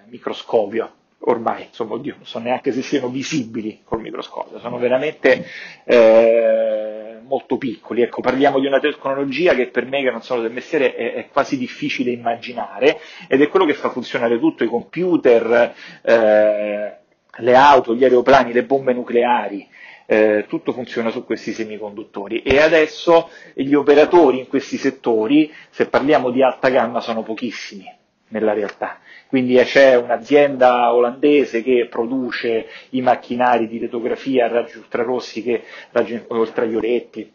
eh, 0.05 0.09
microscopio 0.09 0.91
ormai, 1.27 1.63
insomma, 1.65 1.95
oddio, 1.95 2.15
non 2.17 2.25
so 2.25 2.39
neanche 2.39 2.71
se 2.71 2.81
siano 2.81 3.09
visibili 3.09 3.81
col 3.83 3.99
microscopio, 4.01 4.59
sono 4.59 4.77
veramente 4.77 5.45
eh, 5.83 6.84
molto 7.27 7.57
piccoli. 7.57 8.01
Ecco, 8.01 8.21
parliamo 8.21 8.59
di 8.59 8.67
una 8.67 8.79
tecnologia 8.79 9.53
che 9.53 9.67
per 9.67 9.85
me, 9.85 10.01
che 10.01 10.11
non 10.11 10.21
sono 10.21 10.41
del 10.41 10.51
mestiere, 10.51 10.95
è, 10.95 11.13
è, 11.13 11.27
quasi 11.29 11.57
difficile 11.57 12.11
immaginare 12.11 12.99
ed 13.27 13.41
è 13.41 13.47
quello 13.49 13.65
che 13.65 13.73
fa 13.73 13.89
funzionare 13.89 14.39
tutto, 14.39 14.63
i 14.63 14.67
computer, 14.67 15.73
eh, 16.01 16.97
le 17.37 17.55
auto, 17.55 17.95
gli 17.95 18.03
aeroplani, 18.03 18.53
le 18.53 18.63
bombe 18.63 18.93
nucleari. 18.93 19.67
Eh, 20.07 20.45
tutto 20.47 20.71
funziona 20.71 21.09
su 21.09 21.25
questi 21.25 21.51
semiconduttori 21.51 22.43
e 22.43 22.59
adesso 22.59 23.27
gli 23.55 23.73
operatori 23.73 24.37
in 24.37 24.47
questi 24.47 24.77
settori, 24.77 25.51
se 25.71 25.87
parliamo 25.87 26.29
di 26.29 26.43
alta 26.43 26.69
gamma, 26.69 27.01
sono 27.01 27.23
pochissimi 27.23 27.91
nella 28.29 28.53
realtà. 28.53 28.99
Quindi 29.27 29.55
c'è 29.55 29.95
un'azienda 29.95 30.93
olandese 30.93 31.61
che 31.61 31.87
produce 31.89 32.67
i 32.91 33.01
macchinari 33.01 33.67
di 33.67 33.79
litografia 33.79 34.45
a 34.45 34.49
raggi 34.49 34.77
ultrarossi 34.77 35.43
che 35.43 35.63
raggi 35.91 36.23
ultravioletti, 36.29 37.31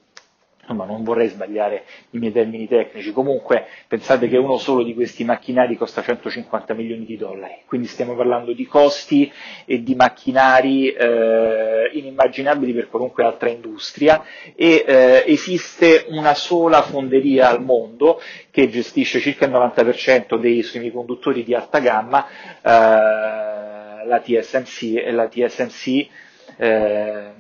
insomma 0.71 0.85
non 0.85 1.03
vorrei 1.03 1.29
sbagliare 1.29 1.85
i 2.11 2.19
miei 2.19 2.33
termini 2.33 2.69
tecnici, 2.69 3.13
comunque 3.13 3.67
pensate 3.89 4.29
che 4.29 4.37
uno 4.37 4.57
solo 4.57 4.85
di 4.85 4.95
questi 4.95 5.25
macchinari 5.25 5.77
costa 5.77 6.01
150 6.01 6.75
milioni 6.75 7.05
di 7.05 7.17
dollari, 7.17 7.63
quindi 7.67 7.89
stiamo 7.89 8.15
parlando 8.15 8.53
di 8.53 8.65
costi 8.67 9.31
e 9.65 9.83
di 9.83 9.97
macchinari 9.97 10.93
eh, 10.93 11.91
inimmaginabili 11.93 12.73
per 12.73 12.89
qualunque 12.89 13.25
altra 13.25 13.49
industria. 13.49 14.23
E 14.55 14.85
eh, 14.87 15.25
esiste 15.27 16.07
una 16.11 16.35
sola 16.35 16.83
fonderia 16.83 17.49
al 17.49 17.63
mondo 17.63 18.21
che 18.51 18.69
gestisce 18.71 19.19
circa 19.19 19.47
il 19.47 19.53
90% 19.53 20.39
dei 20.39 20.63
semiconduttori 20.63 21.43
di 21.43 21.55
alta 21.55 21.81
gamma, 21.81 22.27
eh, 22.63 24.07
la 24.07 24.21
TSMC 24.23 24.97
e 25.05 25.11
la 25.11 25.27
TSMC 25.27 26.07
eh, 26.57 27.31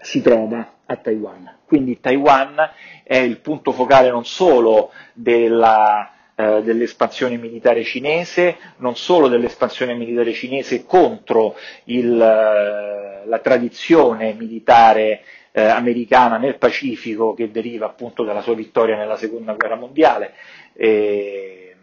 si 0.00 0.20
trova 0.22 0.78
a 0.86 0.96
Taiwan. 0.96 1.58
Quindi 1.66 2.00
Taiwan 2.00 2.56
è 3.04 3.16
il 3.16 3.38
punto 3.38 3.72
focale 3.72 4.10
non 4.10 4.24
solo 4.24 4.90
della, 5.12 6.10
eh, 6.34 6.62
dell'espansione 6.62 7.36
militare 7.36 7.84
cinese, 7.84 8.56
non 8.78 8.96
solo 8.96 9.28
dell'espansione 9.28 9.94
militare 9.94 10.32
cinese 10.32 10.84
contro 10.84 11.54
il, 11.84 12.20
eh, 12.20 13.26
la 13.26 13.38
tradizione 13.38 14.32
militare 14.32 15.22
eh, 15.52 15.62
americana 15.62 16.38
nel 16.38 16.58
Pacifico 16.58 17.34
che 17.34 17.50
deriva 17.50 17.86
appunto 17.86 18.24
dalla 18.24 18.42
sua 18.42 18.54
vittoria 18.54 18.96
nella 18.96 19.16
seconda 19.16 19.54
guerra 19.54 19.76
mondiale 19.76 20.32
e, 20.72 21.76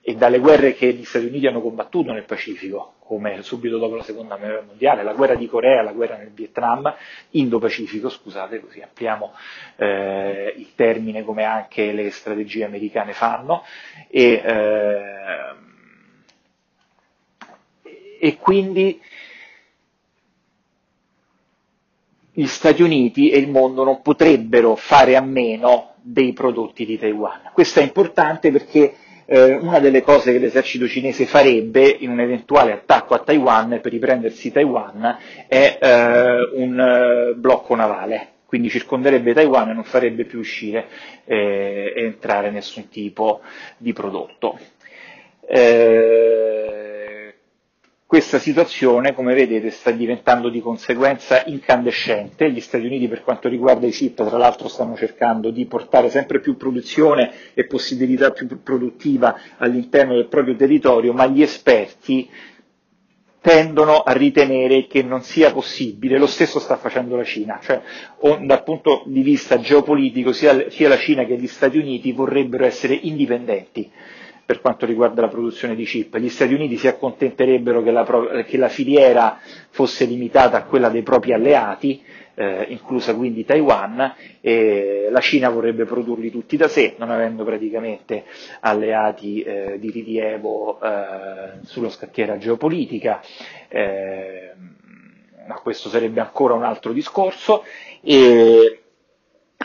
e 0.00 0.14
dalle 0.14 0.38
guerre 0.38 0.74
che 0.74 0.92
gli 0.92 1.04
Stati 1.04 1.26
Uniti 1.26 1.46
hanno 1.46 1.60
combattuto 1.60 2.12
nel 2.12 2.24
Pacifico, 2.24 2.94
come 3.08 3.40
subito 3.42 3.78
dopo 3.78 3.96
la 3.96 4.02
seconda 4.02 4.36
guerra 4.36 4.60
mondiale, 4.60 5.02
la 5.02 5.14
guerra 5.14 5.34
di 5.34 5.46
Corea, 5.48 5.80
la 5.82 5.92
guerra 5.94 6.18
nel 6.18 6.30
Vietnam, 6.30 6.94
Indo-Pacifico, 7.30 8.10
scusate, 8.10 8.60
così 8.60 8.82
ampliamo 8.82 9.32
eh, 9.76 10.52
il 10.54 10.74
termine 10.74 11.24
come 11.24 11.44
anche 11.44 11.90
le 11.92 12.10
strategie 12.10 12.64
americane 12.64 13.14
fanno, 13.14 13.62
e, 14.10 14.42
eh, 14.44 15.54
e 18.20 18.36
quindi 18.36 19.00
gli 22.32 22.46
Stati 22.46 22.82
Uniti 22.82 23.30
e 23.30 23.38
il 23.38 23.48
mondo 23.48 23.84
non 23.84 24.02
potrebbero 24.02 24.76
fare 24.76 25.16
a 25.16 25.22
meno 25.22 25.94
dei 26.02 26.34
prodotti 26.34 26.84
di 26.84 26.98
Taiwan. 26.98 27.50
Questo 27.54 27.80
è 27.80 27.82
importante 27.82 28.52
perché 28.52 28.94
eh, 29.30 29.56
una 29.56 29.78
delle 29.78 30.00
cose 30.00 30.32
che 30.32 30.38
l'esercito 30.38 30.88
cinese 30.88 31.26
farebbe 31.26 31.86
in 31.86 32.08
un 32.08 32.20
eventuale 32.20 32.72
attacco 32.72 33.12
a 33.12 33.18
Taiwan 33.18 33.78
per 33.82 33.92
riprendersi 33.92 34.50
Taiwan 34.50 35.18
è 35.46 35.78
eh, 35.80 36.50
un 36.54 36.80
eh, 36.80 37.34
blocco 37.34 37.74
navale, 37.74 38.28
quindi 38.46 38.70
circonderebbe 38.70 39.34
Taiwan 39.34 39.68
e 39.68 39.72
non 39.74 39.84
farebbe 39.84 40.24
più 40.24 40.38
uscire 40.38 40.86
eh, 41.26 41.92
e 41.94 42.04
entrare 42.04 42.50
nessun 42.50 42.88
tipo 42.88 43.42
di 43.76 43.92
prodotto. 43.92 44.58
Eh, 45.46 46.97
questa 48.08 48.38
situazione, 48.38 49.12
come 49.12 49.34
vedete, 49.34 49.70
sta 49.70 49.90
diventando 49.90 50.48
di 50.48 50.62
conseguenza 50.62 51.44
incandescente. 51.44 52.50
Gli 52.50 52.60
Stati 52.60 52.86
Uniti, 52.86 53.06
per 53.06 53.22
quanto 53.22 53.50
riguarda 53.50 53.86
i 53.86 53.90
chip, 53.90 54.26
tra 54.26 54.38
l'altro 54.38 54.66
stanno 54.68 54.96
cercando 54.96 55.50
di 55.50 55.66
portare 55.66 56.08
sempre 56.08 56.40
più 56.40 56.56
produzione 56.56 57.30
e 57.52 57.66
possibilità 57.66 58.30
più 58.30 58.48
produttiva 58.62 59.38
all'interno 59.58 60.14
del 60.14 60.28
proprio 60.28 60.56
territorio, 60.56 61.12
ma 61.12 61.26
gli 61.26 61.42
esperti 61.42 62.30
tendono 63.42 64.00
a 64.00 64.12
ritenere 64.12 64.86
che 64.86 65.02
non 65.02 65.20
sia 65.20 65.52
possibile, 65.52 66.16
lo 66.16 66.26
stesso 66.26 66.60
sta 66.60 66.78
facendo 66.78 67.14
la 67.14 67.24
Cina, 67.24 67.60
cioè 67.62 67.82
dal 68.40 68.62
punto 68.62 69.02
di 69.04 69.20
vista 69.20 69.60
geopolitico 69.60 70.32
sia, 70.32 70.70
sia 70.70 70.88
la 70.88 70.96
Cina 70.96 71.26
che 71.26 71.36
gli 71.36 71.46
Stati 71.46 71.76
Uniti 71.76 72.12
vorrebbero 72.12 72.64
essere 72.64 72.94
indipendenti 72.94 73.90
per 74.48 74.62
quanto 74.62 74.86
riguarda 74.86 75.20
la 75.20 75.28
produzione 75.28 75.74
di 75.74 75.84
chip. 75.84 76.16
Gli 76.16 76.30
Stati 76.30 76.54
Uniti 76.54 76.78
si 76.78 76.88
accontenterebbero 76.88 77.82
che 77.82 77.90
la, 77.90 78.44
che 78.46 78.56
la 78.56 78.68
filiera 78.70 79.40
fosse 79.68 80.06
limitata 80.06 80.56
a 80.56 80.62
quella 80.64 80.88
dei 80.88 81.02
propri 81.02 81.34
alleati, 81.34 82.02
eh, 82.34 82.64
inclusa 82.70 83.14
quindi 83.14 83.44
Taiwan, 83.44 84.14
e 84.40 85.08
la 85.10 85.20
Cina 85.20 85.50
vorrebbe 85.50 85.84
produrli 85.84 86.30
tutti 86.30 86.56
da 86.56 86.66
sé, 86.66 86.94
non 86.96 87.10
avendo 87.10 87.44
praticamente 87.44 88.24
alleati 88.60 89.42
eh, 89.42 89.76
di 89.78 89.90
rilievo 89.90 90.80
eh, 90.80 91.58
sulla 91.64 91.90
scacchiera 91.90 92.38
geopolitica, 92.38 93.20
eh, 93.68 94.52
ma 95.46 95.56
questo 95.56 95.90
sarebbe 95.90 96.20
ancora 96.20 96.54
un 96.54 96.64
altro 96.64 96.94
discorso. 96.94 97.64
E, 98.00 98.77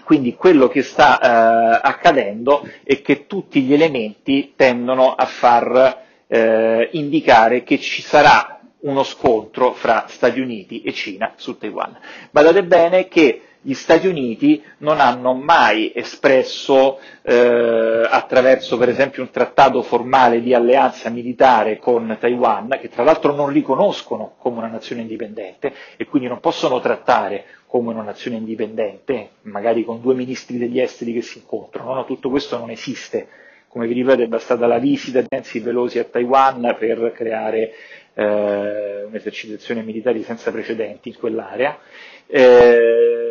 quindi 0.03 0.35
quello 0.35 0.67
che 0.67 0.81
sta 0.83 1.19
eh, 1.19 1.79
accadendo 1.81 2.67
è 2.83 3.01
che 3.01 3.25
tutti 3.27 3.61
gli 3.61 3.73
elementi 3.73 4.53
tendono 4.55 5.13
a 5.13 5.25
far 5.25 6.01
eh, 6.27 6.89
indicare 6.93 7.63
che 7.63 7.79
ci 7.79 8.01
sarà 8.01 8.59
uno 8.81 9.03
scontro 9.03 9.73
fra 9.73 10.05
Stati 10.07 10.39
Uniti 10.39 10.81
e 10.81 10.91
Cina 10.93 11.33
su 11.35 11.57
Taiwan. 11.57 11.97
Badate 12.31 12.63
bene 12.63 13.07
che 13.07 13.41
gli 13.65 13.73
Stati 13.73 14.07
Uniti 14.07 14.61
non 14.79 14.99
hanno 14.99 15.33
mai 15.33 15.93
espresso 15.95 16.99
eh, 17.21 18.05
attraverso 18.09 18.77
per 18.77 18.89
esempio 18.89 19.23
un 19.23 19.31
trattato 19.31 19.81
formale 19.81 20.41
di 20.41 20.53
alleanza 20.53 21.09
militare 21.09 21.77
con 21.77 22.17
Taiwan, 22.19 22.77
che 22.81 22.89
tra 22.89 23.03
l'altro 23.03 23.33
non 23.33 23.47
riconoscono 23.47 24.35
come 24.37 24.57
una 24.57 24.67
nazione 24.67 25.01
indipendente 25.01 25.73
e 25.95 26.05
quindi 26.05 26.27
non 26.27 26.41
possono 26.41 26.81
trattare 26.81 27.45
come 27.65 27.91
una 27.93 28.03
nazione 28.03 28.35
indipendente, 28.35 29.29
magari 29.43 29.85
con 29.85 30.01
due 30.01 30.13
ministri 30.13 30.57
degli 30.57 30.79
esteri 30.81 31.13
che 31.13 31.21
si 31.21 31.37
incontrano, 31.39 31.93
no, 31.93 32.05
tutto 32.05 32.29
questo 32.29 32.57
non 32.57 32.69
esiste. 32.69 33.27
Come 33.69 33.87
vi 33.87 33.93
ripeto 33.93 34.21
è 34.21 34.27
bastata 34.27 34.67
la 34.67 34.77
visita 34.77 35.19
di 35.21 35.27
Nancy 35.29 35.59
Pelosi 35.61 35.97
a 35.97 36.03
Taiwan 36.03 36.75
per 36.77 37.11
creare 37.15 37.71
eh, 38.13 39.03
un'esercitazione 39.05 39.81
militare 39.81 40.21
senza 40.21 40.51
precedenti 40.51 41.09
in 41.09 41.15
quell'area. 41.15 41.79
Eh, 42.27 43.22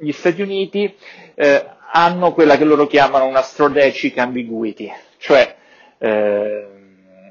gli 0.00 0.12
Stati 0.12 0.40
Uniti 0.42 0.92
eh, 1.34 1.66
hanno 1.92 2.32
quella 2.32 2.56
che 2.56 2.64
loro 2.64 2.86
chiamano 2.86 3.26
una 3.26 3.42
strategic 3.42 4.16
ambiguity, 4.18 4.90
cioè 5.18 5.56
eh, 5.98 6.66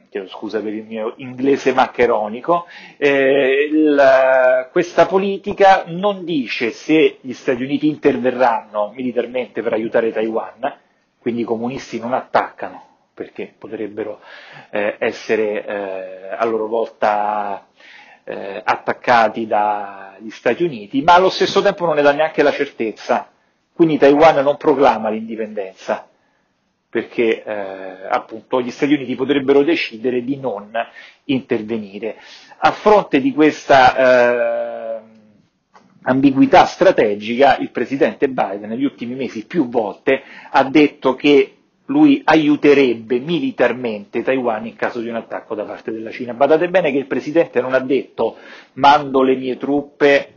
chiedo 0.09 0.27
scusa 0.27 0.59
per 0.61 0.73
il 0.73 0.83
mio 0.85 1.13
inglese 1.17 1.73
maccheronico, 1.73 2.65
eh, 2.97 4.67
questa 4.71 5.05
politica 5.05 5.83
non 5.87 6.23
dice 6.25 6.71
se 6.71 7.17
gli 7.21 7.33
Stati 7.33 7.63
Uniti 7.63 7.87
interverranno 7.87 8.91
militarmente 8.95 9.61
per 9.61 9.73
aiutare 9.73 10.11
Taiwan, 10.11 10.75
quindi 11.19 11.41
i 11.41 11.45
comunisti 11.45 11.99
non 11.99 12.13
attaccano 12.13 12.85
perché 13.13 13.53
potrebbero 13.57 14.21
eh, 14.71 14.95
essere 14.97 15.65
eh, 15.65 16.35
a 16.37 16.45
loro 16.45 16.67
volta 16.67 17.67
eh, 18.29 18.61
attaccati 18.63 19.47
dagli 19.47 20.29
Stati 20.29 20.63
Uniti, 20.63 21.01
ma 21.01 21.15
allo 21.15 21.29
stesso 21.29 21.63
tempo 21.63 21.85
non 21.87 21.95
ne 21.95 22.03
dà 22.03 22.11
neanche 22.13 22.43
la 22.43 22.51
certezza. 22.51 23.31
Quindi 23.73 23.97
Taiwan 23.97 24.43
non 24.43 24.55
proclama 24.55 25.09
l'indipendenza, 25.09 26.07
perché 26.89 27.43
eh, 27.43 28.07
appunto 28.07 28.61
gli 28.61 28.69
Stati 28.69 28.93
Uniti 28.93 29.15
potrebbero 29.15 29.63
decidere 29.63 30.23
di 30.23 30.37
non 30.37 30.69
intervenire. 31.25 32.17
A 32.59 32.71
fronte 32.71 33.19
di 33.19 33.33
questa 33.33 33.95
eh, 33.95 35.01
ambiguità 36.03 36.65
strategica, 36.65 37.57
il 37.57 37.71
presidente 37.71 38.27
Biden 38.29 38.69
negli 38.69 38.83
ultimi 38.85 39.15
mesi 39.15 39.45
più 39.47 39.69
volte 39.69 40.21
ha 40.51 40.63
detto 40.65 41.15
che 41.15 41.55
lui 41.89 42.21
aiuterebbe 42.23 43.19
militarmente 43.19 44.21
Taiwan 44.23 44.65
in 44.65 44.75
caso 44.75 44.99
di 44.99 45.09
un 45.09 45.15
attacco 45.15 45.55
da 45.55 45.63
parte 45.63 45.91
della 45.91 46.11
Cina. 46.11 46.33
Badate 46.33 46.69
bene 46.69 46.91
che 46.91 46.97
il 46.97 47.07
Presidente 47.07 47.61
non 47.61 47.73
ha 47.73 47.79
detto 47.79 48.37
mando 48.73 49.21
le 49.23 49.35
mie 49.35 49.57
truppe, 49.57 50.33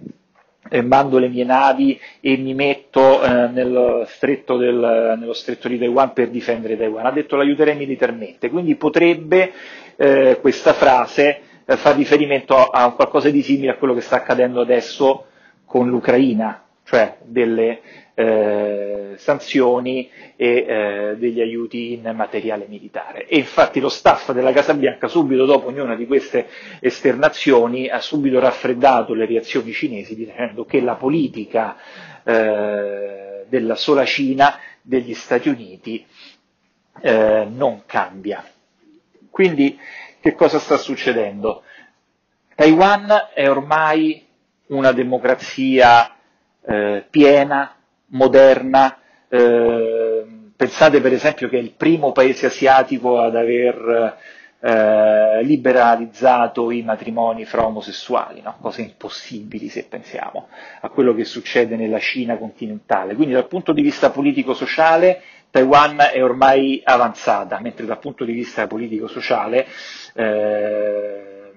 eh, 0.68 0.82
mando 0.82 1.18
le 1.18 1.28
mie 1.28 1.44
navi 1.44 2.00
e 2.20 2.36
mi 2.38 2.54
metto 2.54 3.22
eh, 3.22 3.48
nello, 3.48 4.04
stretto 4.06 4.56
del, 4.56 5.16
nello, 5.18 5.34
stretto 5.34 5.68
di 5.68 5.78
Taiwan 5.78 6.12
per 6.14 6.30
difendere 6.30 6.76
Taiwan, 6.78 7.04
ha 7.06 7.10
detto 7.12 7.36
l'aiuterei 7.36 7.76
militarmente, 7.76 8.48
quindi 8.48 8.74
potrebbe 8.76 9.52
eh, 9.96 10.38
questa 10.40 10.72
frase 10.72 11.40
eh, 11.66 11.76
far 11.76 11.96
riferimento 11.96 12.56
a, 12.56 12.84
a 12.84 12.92
qualcosa 12.92 13.28
di 13.28 13.42
simile 13.42 13.72
a 13.72 13.76
quello 13.76 13.92
che 13.94 14.00
sta 14.00 14.16
accadendo 14.16 14.62
adesso 14.62 15.26
con 15.66 15.88
l'Ucraina, 15.88 16.61
cioè 16.84 17.16
delle 17.22 17.80
eh, 18.14 19.14
sanzioni 19.16 20.10
e 20.36 20.46
eh, 20.68 21.14
degli 21.16 21.40
aiuti 21.40 21.92
in 21.94 22.12
materiale 22.14 22.66
militare. 22.68 23.26
E 23.26 23.38
infatti 23.38 23.80
lo 23.80 23.88
staff 23.88 24.32
della 24.32 24.52
Casa 24.52 24.74
Bianca, 24.74 25.08
subito 25.08 25.44
dopo 25.44 25.68
ognuna 25.68 25.94
di 25.94 26.06
queste 26.06 26.48
esternazioni, 26.80 27.88
ha 27.88 28.00
subito 28.00 28.38
raffreddato 28.40 29.14
le 29.14 29.26
reazioni 29.26 29.72
cinesi 29.72 30.14
dicendo 30.14 30.64
che 30.64 30.80
la 30.80 30.94
politica 30.96 31.76
eh, 32.24 33.44
della 33.48 33.74
sola 33.74 34.04
Cina, 34.04 34.58
degli 34.82 35.14
Stati 35.14 35.48
Uniti, 35.48 36.04
eh, 37.00 37.46
non 37.48 37.82
cambia. 37.86 38.44
Quindi 39.30 39.78
che 40.20 40.34
cosa 40.34 40.58
sta 40.58 40.76
succedendo? 40.76 41.62
Taiwan 42.54 43.30
è 43.34 43.48
ormai 43.48 44.24
una 44.66 44.92
democrazia 44.92 46.14
eh, 46.66 47.04
piena, 47.10 47.74
moderna, 48.08 48.98
eh, 49.28 50.24
pensate 50.56 51.00
per 51.00 51.12
esempio 51.12 51.48
che 51.48 51.56
è 51.58 51.60
il 51.60 51.72
primo 51.76 52.12
paese 52.12 52.46
asiatico 52.46 53.20
ad 53.20 53.36
aver 53.36 54.16
eh, 54.60 55.42
liberalizzato 55.42 56.70
i 56.70 56.82
matrimoni 56.82 57.44
fra 57.44 57.64
omosessuali, 57.66 58.40
no? 58.42 58.56
cose 58.60 58.82
impossibili 58.82 59.68
se 59.68 59.86
pensiamo 59.88 60.48
a 60.80 60.88
quello 60.88 61.14
che 61.14 61.24
succede 61.24 61.74
nella 61.76 61.98
Cina 61.98 62.36
continentale. 62.36 63.14
Quindi 63.14 63.34
dal 63.34 63.48
punto 63.48 63.72
di 63.72 63.82
vista 63.82 64.10
politico-sociale 64.10 65.20
Taiwan 65.50 65.98
è 66.12 66.22
ormai 66.22 66.80
avanzata, 66.82 67.60
mentre 67.60 67.84
dal 67.84 67.98
punto 67.98 68.24
di 68.24 68.32
vista 68.32 68.66
politico-sociale 68.66 69.66
eh, 70.14 71.52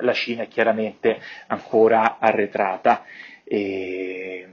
la 0.00 0.12
Cina 0.12 0.44
è 0.44 0.48
chiaramente 0.48 1.18
ancora 1.48 2.16
arretrata. 2.18 3.02
E, 3.48 4.48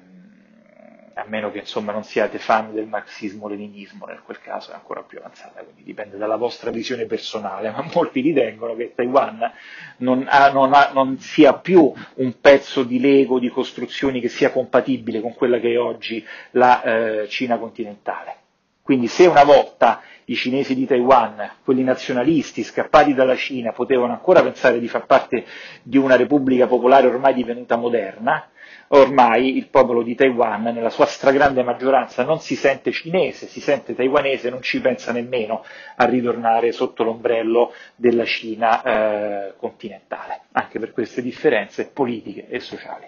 a 1.16 1.26
meno 1.28 1.52
che 1.52 1.60
insomma 1.60 1.92
non 1.92 2.04
siate 2.04 2.40
fan 2.40 2.74
del 2.74 2.88
marxismo-leninismo, 2.88 4.06
nel 4.06 4.22
quel 4.24 4.40
caso 4.40 4.72
è 4.72 4.74
ancora 4.74 5.02
più 5.02 5.20
avanzata, 5.20 5.62
quindi 5.62 5.84
dipende 5.84 6.18
dalla 6.18 6.38
vostra 6.38 6.72
visione 6.72 7.06
personale, 7.06 7.70
ma 7.72 7.88
molti 7.94 8.22
ritengono 8.22 8.76
che 8.76 8.94
Taiwan 8.96 9.52
non, 9.98 10.26
ha, 10.28 10.52
non, 10.52 10.74
ha, 10.74 10.92
non 10.94 11.20
sia 11.20 11.54
più 11.54 11.92
un 12.16 12.40
pezzo 12.40 12.84
di 12.84 13.00
Lego, 13.00 13.40
di 13.40 13.50
costruzioni 13.50 14.20
che 14.20 14.28
sia 14.28 14.52
compatibile 14.52 15.22
con 15.22 15.34
quella 15.34 15.60
che 15.60 15.74
è 15.74 15.80
oggi 15.80 16.26
la 16.52 16.84
eh, 16.84 17.28
Cina 17.30 17.58
continentale. 17.58 18.38
Quindi 18.82 19.08
se 19.08 19.28
una 19.28 19.44
volta 19.44 20.02
i 20.26 20.36
cinesi 20.36 20.76
di 20.76 20.86
Taiwan, 20.86 21.52
quelli 21.64 21.84
nazionalisti 21.84 22.64
scappati 22.64 23.14
dalla 23.14 23.36
Cina, 23.36 23.72
potevano 23.72 24.14
ancora 24.14 24.42
pensare 24.42 24.80
di 24.80 24.88
far 24.88 25.06
parte 25.06 25.46
di 25.84 25.98
una 25.98 26.16
repubblica 26.16 26.68
popolare 26.68 27.08
ormai 27.08 27.34
divenuta 27.34 27.76
moderna, 27.76 28.50
ormai 28.90 29.58
il 29.58 29.68
popolo 29.68 30.04
di 30.04 30.16
Taiwan 30.16 30.64
nella 30.64 30.90
sua 30.90 31.06
stragrande 31.06 31.64
maggioranza 31.64 32.24
non 32.24 32.40
si 32.40 32.56
sente 32.56 32.92
cinese, 32.92 33.48
si 33.48 33.60
sente 33.60 33.96
taiwanese, 33.96 34.50
non 34.50 34.62
ci 34.62 34.80
pensa 34.82 35.12
nemmeno 35.12 35.64
a 35.96 36.06
ritornare 36.06 36.72
sotto 36.72 37.04
l'ombrello 37.04 37.74
della 37.96 38.26
Cina 38.26 38.82
eh, 38.84 39.54
continentale, 39.58 40.42
anche 40.52 40.80
per 40.80 40.92
queste 40.92 41.22
differenze 41.22 41.90
politiche 41.90 42.48
e 42.48 42.60
sociali. 42.60 43.08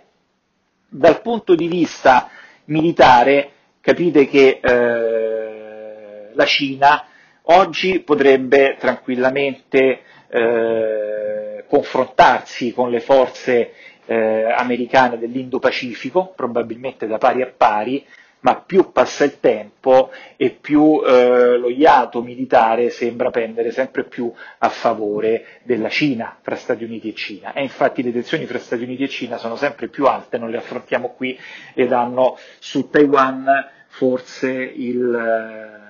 Dal 0.88 1.21
punto 1.21 1.55
di 1.55 1.67
vista 1.67 2.29
militare 2.65 3.51
capite 3.81 4.27
che 4.27 4.59
eh, 4.61 6.29
la 6.33 6.45
Cina 6.45 7.05
oggi 7.43 7.99
potrebbe 7.99 8.75
tranquillamente 8.79 10.01
eh, 10.29 11.63
confrontarsi 11.67 12.71
con 12.73 12.89
le 12.89 12.99
forze 12.99 13.71
eh, 14.06 14.52
americane 14.52 15.18
dell'Indo-Pacifico, 15.18 16.34
probabilmente 16.36 17.08
da 17.08 17.18
pari 17.18 17.41
a 17.41 17.52
pari, 17.56 18.06
ma 18.46 18.58
più 18.58 18.91
passa 18.91 19.24
il 19.24 19.39
tempo 19.39 20.12
e 20.38 20.52
più 20.52 21.02
eh, 21.04 21.58
lo 21.58 21.68
iato 21.70 22.22
militare 22.22 22.91
sembra 22.91 23.32
pendere 23.32 23.72
sempre 23.72 24.04
più 24.04 24.32
a 24.60 24.70
favore 24.70 25.62
della 25.63 25.89
Cina, 25.89 26.38
fra 26.41 26.56
Stati 26.56 26.84
Uniti 26.84 27.10
e 27.10 27.15
Cina. 27.15 27.54
E 27.54 27.63
infatti 27.63 28.04
le 28.04 28.12
tensioni 28.12 28.46
fra 28.46 28.60
Stati 28.60 28.84
Uniti 28.84 29.04
e 29.04 29.10
Cina 29.10 29.38
sono 29.38 29.56
sempre 29.56 29.88
più 29.88 30.06
alte, 30.06 30.38
non 30.38 30.52
le 30.52 30.58
affrontiamo 30.58 31.10
qui 31.10 31.38
ed 31.74 31.91
hanno 31.91 32.38
su 32.60 32.88
Taiwan 32.89 33.48
forse 33.88 34.52
il, 34.52 35.13
eh, 35.15 35.85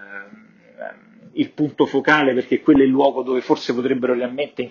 il 1.35 1.51
punto 1.51 1.85
focale 1.85 2.33
perché 2.33 2.61
quello 2.61 2.81
è 2.81 2.85
il 2.85 2.91
luogo 2.91 3.23
dove 3.23 3.41
forse 3.41 3.73
potrebbero 3.73 4.13
realmente 4.13 4.69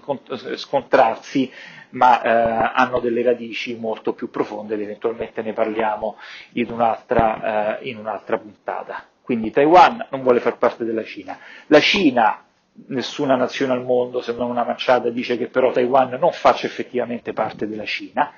scontrarsi 0.55 1.51
ma 1.91 2.23
eh, 2.23 2.73
hanno 2.75 3.01
delle 3.01 3.23
radici 3.23 3.77
molto 3.77 4.13
più 4.13 4.31
profonde 4.31 4.75
ed 4.75 4.83
eventualmente 4.83 5.43
ne 5.43 5.53
parliamo 5.53 6.17
in 6.53 6.71
un'altra, 6.71 7.79
eh, 7.79 7.89
in 7.89 7.99
un'altra 7.99 8.39
puntata. 8.39 9.07
Quindi 9.23 9.51
Taiwan 9.51 10.07
non 10.11 10.23
vuole 10.23 10.41
far 10.41 10.59
parte 10.59 10.85
della 10.85 11.05
Cina. 11.05 11.39
La 11.69 11.81
Cina, 11.81 12.45
nessuna 12.89 13.37
nazione 13.37 13.73
al 13.73 13.85
mondo, 13.85 14.21
se 14.21 14.35
non 14.35 14.51
una 14.51 14.65
manciata, 14.65 15.09
dice 15.09 15.39
che 15.39 15.47
però 15.47 15.71
Taiwan 15.71 16.19
non 16.19 16.33
faccia 16.33 16.67
effettivamente 16.67 17.33
parte 17.33 17.67
della 17.67 17.87
Cina 17.87 18.33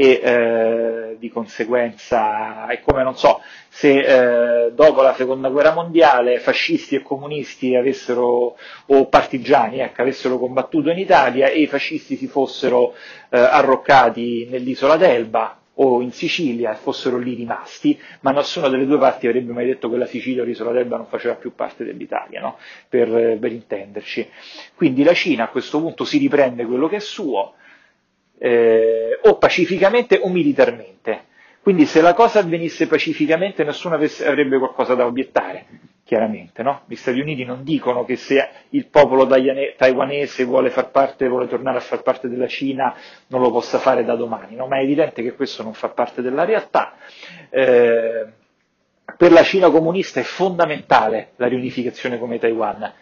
e 0.00 0.20
eh, 0.22 1.16
di 1.18 1.28
conseguenza 1.28 2.68
è 2.68 2.80
come 2.82 3.02
non 3.02 3.16
so 3.16 3.40
se 3.68 4.66
eh, 4.66 4.70
dopo 4.70 5.02
la 5.02 5.12
seconda 5.14 5.48
guerra 5.48 5.72
mondiale 5.74 6.38
fascisti 6.38 6.94
e 6.94 7.02
comunisti 7.02 7.74
avessero 7.74 8.56
o 8.86 9.06
partigiani 9.08 9.80
ecco, 9.80 10.02
avessero 10.02 10.38
combattuto 10.38 10.90
in 10.90 10.98
Italia 10.98 11.48
e 11.48 11.62
i 11.62 11.66
fascisti 11.66 12.14
si 12.14 12.28
fossero 12.28 12.94
eh, 13.28 13.38
arroccati 13.40 14.46
nell'isola 14.48 14.96
d'Elba 14.96 15.58
o 15.80 16.00
in 16.00 16.12
Sicilia 16.12 16.70
e 16.72 16.76
fossero 16.76 17.18
lì 17.18 17.34
rimasti, 17.34 18.00
ma 18.20 18.30
nessuna 18.30 18.68
delle 18.68 18.86
due 18.86 18.98
parti 18.98 19.26
avrebbe 19.26 19.52
mai 19.52 19.66
detto 19.66 19.88
che 19.90 19.96
la 19.96 20.06
Sicilia 20.06 20.42
o 20.42 20.44
l'isola 20.44 20.70
d'Elba 20.72 20.96
non 20.96 21.06
faceva 21.06 21.34
più 21.34 21.54
parte 21.54 21.84
dell'Italia, 21.84 22.40
no? 22.40 22.56
per, 22.88 23.08
per 23.38 23.52
intenderci. 23.52 24.28
Quindi 24.74 25.04
la 25.04 25.14
Cina 25.14 25.44
a 25.44 25.48
questo 25.48 25.80
punto 25.80 26.04
si 26.04 26.18
riprende 26.18 26.64
quello 26.66 26.88
che 26.88 26.96
è 26.96 27.00
suo, 27.00 27.54
eh, 28.38 29.18
o 29.22 29.36
pacificamente 29.38 30.18
o 30.22 30.28
militarmente. 30.28 31.26
Quindi 31.60 31.84
se 31.86 32.00
la 32.00 32.14
cosa 32.14 32.38
avvenisse 32.38 32.86
pacificamente 32.86 33.64
nessuno 33.64 33.94
avesse, 33.94 34.26
avrebbe 34.26 34.58
qualcosa 34.58 34.94
da 34.94 35.04
obiettare, 35.04 35.66
chiaramente. 36.04 36.62
No? 36.62 36.82
Gli 36.86 36.94
Stati 36.94 37.20
Uniti 37.20 37.44
non 37.44 37.62
dicono 37.62 38.04
che 38.04 38.16
se 38.16 38.48
il 38.70 38.86
popolo 38.86 39.26
taiwanese 39.26 40.44
vuole, 40.44 40.70
parte, 40.90 41.28
vuole 41.28 41.46
tornare 41.46 41.76
a 41.76 41.82
far 41.82 42.02
parte 42.02 42.28
della 42.28 42.46
Cina 42.46 42.94
non 43.26 43.42
lo 43.42 43.50
possa 43.50 43.78
fare 43.78 44.04
da 44.04 44.14
domani, 44.14 44.54
no? 44.56 44.66
ma 44.66 44.78
è 44.78 44.82
evidente 44.82 45.22
che 45.22 45.34
questo 45.34 45.62
non 45.62 45.74
fa 45.74 45.88
parte 45.90 46.22
della 46.22 46.44
realtà. 46.44 46.94
Eh, 47.50 48.26
per 49.16 49.32
la 49.32 49.42
Cina 49.42 49.68
comunista 49.68 50.20
è 50.20 50.22
fondamentale 50.22 51.32
la 51.36 51.48
riunificazione 51.48 52.18
come 52.18 52.38
Taiwan 52.38 52.92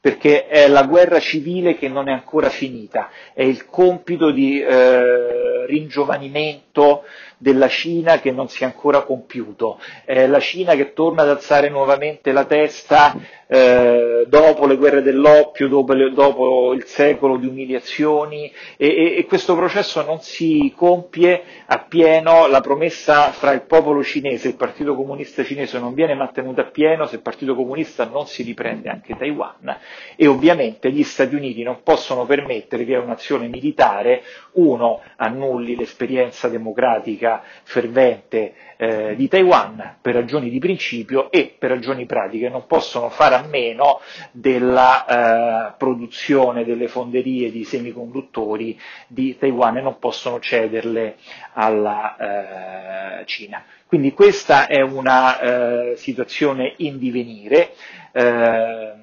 perché 0.00 0.46
è 0.46 0.68
la 0.68 0.84
guerra 0.84 1.18
civile 1.18 1.76
che 1.76 1.88
non 1.88 2.08
è 2.08 2.12
ancora 2.12 2.48
finita, 2.50 3.10
è 3.34 3.42
il 3.42 3.66
compito 3.66 4.30
di 4.30 4.60
eh, 4.60 5.66
ringiovanimento 5.66 7.02
della 7.36 7.68
Cina 7.68 8.18
che 8.20 8.30
non 8.30 8.48
si 8.48 8.62
è 8.62 8.66
ancora 8.66 9.02
compiuto, 9.02 9.78
è 10.04 10.26
la 10.26 10.40
Cina 10.40 10.74
che 10.74 10.92
torna 10.92 11.22
ad 11.22 11.30
alzare 11.30 11.68
nuovamente 11.68 12.32
la 12.32 12.44
testa 12.44 13.14
eh, 13.46 14.24
dopo 14.28 14.66
le 14.66 14.76
guerre 14.76 15.02
dell'oppio, 15.02 15.68
dopo, 15.68 15.92
le, 15.94 16.12
dopo, 16.12 16.74
il 16.74 16.84
secolo 16.84 17.36
di 17.36 17.46
umiliazioni 17.46 18.52
e, 18.76 18.86
e, 18.86 19.16
e, 19.18 19.24
questo 19.24 19.56
processo 19.56 20.02
non 20.02 20.20
si 20.20 20.72
compie 20.76 21.42
appieno, 21.66 22.46
la 22.46 22.60
promessa 22.60 23.30
fra 23.32 23.52
il 23.52 23.62
popolo 23.62 24.02
cinese 24.02 24.48
e 24.48 24.50
il 24.50 24.56
Partito 24.56 24.94
Comunista 24.94 25.44
cinese 25.44 25.78
non 25.78 25.94
viene 25.94 26.14
mantenuta 26.14 26.60
appieno 26.62 27.06
se 27.06 27.16
il 27.16 27.22
Partito 27.22 27.54
Comunista 27.54 28.04
non 28.04 28.26
si 28.26 28.42
riprende 28.42 28.90
anche 28.90 29.16
Taiwan 29.16 29.76
e 30.16 30.26
ovviamente 30.26 30.90
gli 30.90 31.02
Stati 31.02 31.34
Uniti 31.34 31.62
non 31.62 31.82
possono 31.82 32.26
permettere 32.26 32.84
che 32.84 32.96
un'azione 32.96 33.48
militare, 33.48 34.22
uno, 34.52 35.00
annulli 35.16 35.76
l'esperienza 35.76 36.48
democratica 36.48 37.42
fervente 37.62 38.54
eh, 38.76 39.14
di 39.16 39.28
Taiwan 39.28 39.96
per 40.00 40.14
ragioni 40.14 40.50
di 40.50 40.58
principio 40.58 41.30
e 41.30 41.54
per 41.58 41.70
ragioni 41.70 42.06
pratiche 42.06 42.48
non 42.48 42.66
possono 42.66 43.08
fare 43.08 43.34
a 43.34 43.42
meno 43.42 44.00
della 44.32 45.70
eh, 45.70 45.74
produzione 45.76 46.64
delle 46.64 46.88
fonderie 46.88 47.50
di 47.50 47.64
semiconduttori 47.64 48.78
di 49.08 49.36
Taiwan 49.36 49.76
e 49.78 49.80
non 49.82 49.98
possono 49.98 50.40
cederle 50.40 51.16
alla 51.54 53.20
eh, 53.20 53.26
Cina. 53.26 53.64
Quindi 53.86 54.12
questa 54.12 54.66
è 54.66 54.82
una 54.82 55.40
eh, 55.40 55.96
situazione 55.96 56.74
in 56.78 56.98
divenire. 56.98 57.72
Eh, 58.12 58.97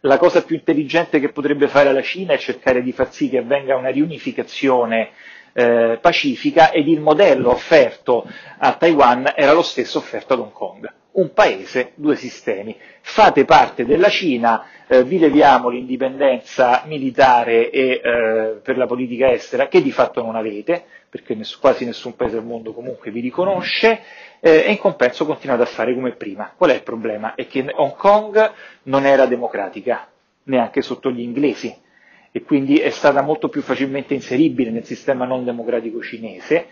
la 0.00 0.18
cosa 0.18 0.42
più 0.44 0.56
intelligente 0.56 1.18
che 1.20 1.30
potrebbe 1.30 1.68
fare 1.68 1.92
la 1.92 2.02
Cina 2.02 2.34
è 2.34 2.38
cercare 2.38 2.82
di 2.82 2.92
far 2.92 3.12
sì 3.12 3.28
che 3.28 3.38
avvenga 3.38 3.76
una 3.76 3.90
riunificazione 3.90 5.10
eh, 5.52 5.98
pacifica 6.00 6.70
ed 6.70 6.86
il 6.88 7.00
modello 7.00 7.50
offerto 7.50 8.26
a 8.58 8.74
Taiwan 8.74 9.32
era 9.34 9.52
lo 9.52 9.62
stesso 9.62 9.98
offerto 9.98 10.34
ad 10.34 10.40
Hong 10.40 10.52
Kong. 10.52 10.92
Un 11.16 11.32
paese, 11.32 11.92
due 11.94 12.14
sistemi. 12.14 12.76
Fate 13.00 13.46
parte 13.46 13.86
della 13.86 14.10
Cina, 14.10 14.66
eh, 14.86 15.02
vi 15.02 15.18
leviamo 15.18 15.70
l'indipendenza 15.70 16.82
militare 16.84 17.70
e 17.70 18.00
eh, 18.04 18.60
per 18.62 18.76
la 18.76 18.84
politica 18.84 19.30
estera 19.30 19.66
che 19.68 19.80
di 19.80 19.92
fatto 19.92 20.22
non 20.22 20.36
avete, 20.36 20.84
perché 21.08 21.34
ness- 21.34 21.58
quasi 21.58 21.86
nessun 21.86 22.16
paese 22.16 22.36
al 22.36 22.44
mondo 22.44 22.74
comunque 22.74 23.10
vi 23.10 23.20
riconosce, 23.20 23.98
eh, 24.40 24.64
e 24.66 24.70
in 24.70 24.76
compenso 24.76 25.24
continuate 25.24 25.62
a 25.62 25.66
fare 25.66 25.94
come 25.94 26.12
prima. 26.12 26.52
Qual 26.54 26.68
è 26.68 26.74
il 26.74 26.82
problema? 26.82 27.34
È 27.34 27.46
che 27.46 27.64
Hong 27.74 27.96
Kong 27.96 28.52
non 28.82 29.06
era 29.06 29.24
democratica, 29.24 30.08
neanche 30.42 30.82
sotto 30.82 31.10
gli 31.10 31.20
inglesi 31.20 31.74
e 32.36 32.42
quindi 32.42 32.76
è 32.76 32.90
stata 32.90 33.22
molto 33.22 33.48
più 33.48 33.62
facilmente 33.62 34.12
inseribile 34.12 34.70
nel 34.70 34.84
sistema 34.84 35.24
non 35.24 35.46
democratico 35.46 36.02
cinese, 36.02 36.66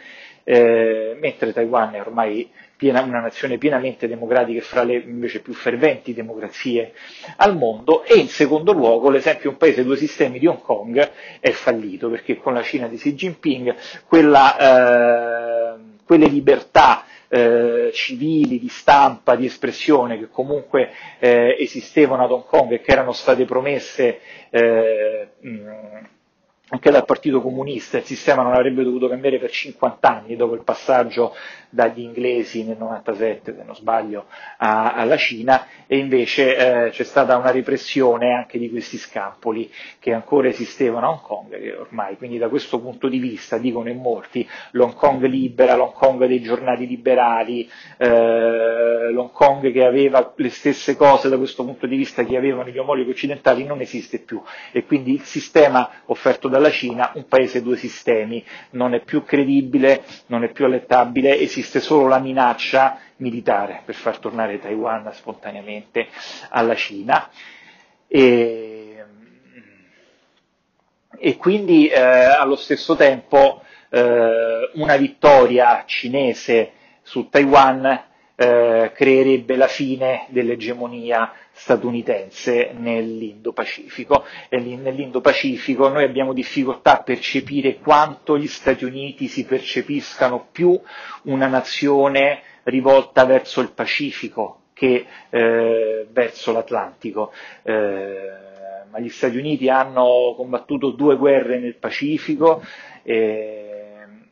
eh, 0.44 1.16
mentre 1.18 1.52
Taiwan 1.52 1.94
è 1.94 2.00
ormai 2.00 2.50
piena, 2.76 3.02
una 3.02 3.20
nazione 3.20 3.59
pienamente 3.59 4.07
democratica 4.07 4.59
e 4.59 4.62
fra 4.62 4.83
le 4.83 4.96
invece 4.96 5.40
più 5.40 5.54
ferventi 5.54 6.12
democrazie 6.12 6.92
al 7.37 7.57
mondo 7.57 8.04
e 8.04 8.18
in 8.18 8.28
secondo 8.28 8.72
luogo 8.72 9.11
l'esempio 9.11 9.50
un 9.50 9.57
paese 9.57 9.85
due 9.85 9.96
sistemi 9.96 10.38
di 10.38 10.46
Hong 10.46 10.61
Kong 10.61 11.11
è 11.40 11.50
fallito 11.50 12.11
perché 12.11 12.37
con 12.37 12.52
la 12.52 12.62
Cina 12.62 12.87
di 12.87 12.96
Xi 12.96 13.14
Jinping 13.14 13.74
quella, 14.07 15.76
eh, 15.76 15.78
quelle 16.04 16.26
libertà 16.26 17.04
eh, 17.28 17.90
civili, 17.92 18.61
di 18.61 18.68
stampa, 18.68 19.35
di 19.35 19.46
espressione 19.46 20.18
che 20.18 20.28
comunque 20.28 20.90
eh, 21.18 21.57
esistevano 21.59 22.24
ad 22.24 22.30
Hong 22.30 22.44
Kong 22.44 22.70
e 22.72 22.80
che 22.80 22.92
erano 22.92 23.12
state 23.12 23.44
promesse 23.44 24.20
eh, 24.50 25.28
anche 26.68 26.90
dal 26.90 27.05
Partito 27.05 27.42
Comunista 27.42 27.98
il 27.98 28.05
sistema 28.05 28.42
non 28.42 28.55
avrebbe 28.55 28.83
dovuto 28.83 29.07
cambiare 29.09 29.38
per 29.38 29.50
50 29.50 30.09
anni 30.09 30.35
dopo 30.35 30.55
il 30.55 30.62
passaggio 30.62 31.35
dagli 31.68 32.00
inglesi 32.00 32.64
nel 32.64 32.77
97, 32.79 33.54
se 33.54 33.62
non 33.65 33.75
sbaglio, 33.75 34.27
a, 34.58 34.92
alla 34.92 35.17
Cina. 35.17 35.67
E 35.87 35.98
invece 35.98 36.87
eh, 36.87 36.90
c'è 36.90 37.04
stata 37.04 37.37
una 37.37 37.50
repressione 37.50 38.33
anche 38.33 38.58
di 38.58 38.71
questi 38.71 38.96
scampoli 38.96 39.71
che 39.98 40.12
ancora 40.12 40.48
esistevano 40.48 41.06
a 41.06 41.10
Hong 41.10 41.21
Kong, 41.21 41.77
ormai, 41.81 42.17
quindi 42.17 42.38
da 42.38 42.48
questo 42.48 42.81
punto 42.81 43.08
di 43.08 43.19
vista, 43.19 43.58
dicono 43.58 43.90
in 43.90 43.98
molti, 43.98 44.48
l'Hong 44.73 44.94
Kong 44.94 45.25
libera, 45.25 45.75
l'Hong 45.75 45.92
Kong 45.92 46.25
dei 46.27 46.40
giornali 46.40 46.87
liberali, 46.87 47.69
eh, 47.98 49.10
l'Hong 49.10 49.33
Kong 49.33 49.71
che 49.73 49.85
aveva 49.85 50.33
le 50.37 50.50
stesse 50.50 50.96
cose 50.96 51.29
da 51.29 51.37
questo 51.37 51.65
punto 51.65 51.87
di 51.87 51.96
vista 51.96 52.25
che 52.25 52.37
avevano 52.37 52.71
gli 52.71 52.79
omologhi 52.79 53.10
occidentali 53.10 53.65
non 53.65 53.81
esiste 53.81 54.21
più. 54.21 54.40
E 54.71 54.85
quindi 54.87 55.12
il 55.12 55.23
sistema 55.23 55.90
offerto 56.06 56.48
dalla 56.55 56.71
Cina, 56.71 57.11
un 57.15 57.27
paese 57.27 57.63
due 57.63 57.77
sistemi, 57.77 58.44
non 58.71 58.94
è 58.94 59.00
più 59.00 59.25
credibile, 59.25 60.05
non 60.27 60.44
è 60.44 60.52
più 60.52 60.67
allettabile, 60.67 61.37
esiste 61.40 61.81
solo 61.81 62.07
la 62.07 62.21
minaccia 62.21 63.00
militare 63.17 63.83
per 63.85 63.96
far 63.96 64.19
tornare 64.19 64.61
Taiwan 64.61 65.11
spontaneamente 65.13 66.07
alla 66.50 66.77
Cina. 66.77 67.29
E, 68.07 69.05
e 71.19 71.37
quindi 71.37 71.88
eh, 71.88 71.98
allo 72.00 72.55
stesso 72.55 72.94
tempo 72.94 73.61
eh, 73.90 74.71
una 74.75 74.96
vittoria 74.96 75.83
cinese 75.87 76.71
su 77.02 77.29
Taiwan 77.29 78.00
eh, 78.37 78.92
creerebbe 78.94 79.56
la 79.56 79.68
fine 79.68 80.26
dell'egemonia 80.28 81.32
statunitense 81.52 82.72
nell'Indo-Pacifico 82.76 84.24
e 84.48 84.58
nell'Indo-Pacifico 84.58 85.88
noi 85.88 86.04
abbiamo 86.04 86.32
difficoltà 86.32 86.98
a 86.98 87.02
percepire 87.02 87.76
quanto 87.78 88.37
gli 88.37 88.48
Stati 88.48 88.85
Uniti 88.85 89.28
si 89.28 89.44
percepiscano 89.44 90.48
più 90.50 90.78
una 91.24 91.46
nazione 91.46 92.42
rivolta 92.64 93.24
verso 93.24 93.60
il 93.60 93.70
Pacifico 93.70 94.60
che 94.72 95.06
eh, 95.30 96.06
verso 96.10 96.52
l'Atlantico. 96.52 97.32
Eh, 97.62 98.42
ma 98.90 98.98
gli 98.98 99.08
Stati 99.08 99.37
Uniti 99.37 99.68
hanno 99.68 100.35
combattuto 100.37 100.90
due 100.90 101.16
guerre 101.16 101.58
nel 101.58 101.76
Pacifico. 101.76 102.62
Eh, 103.02 103.63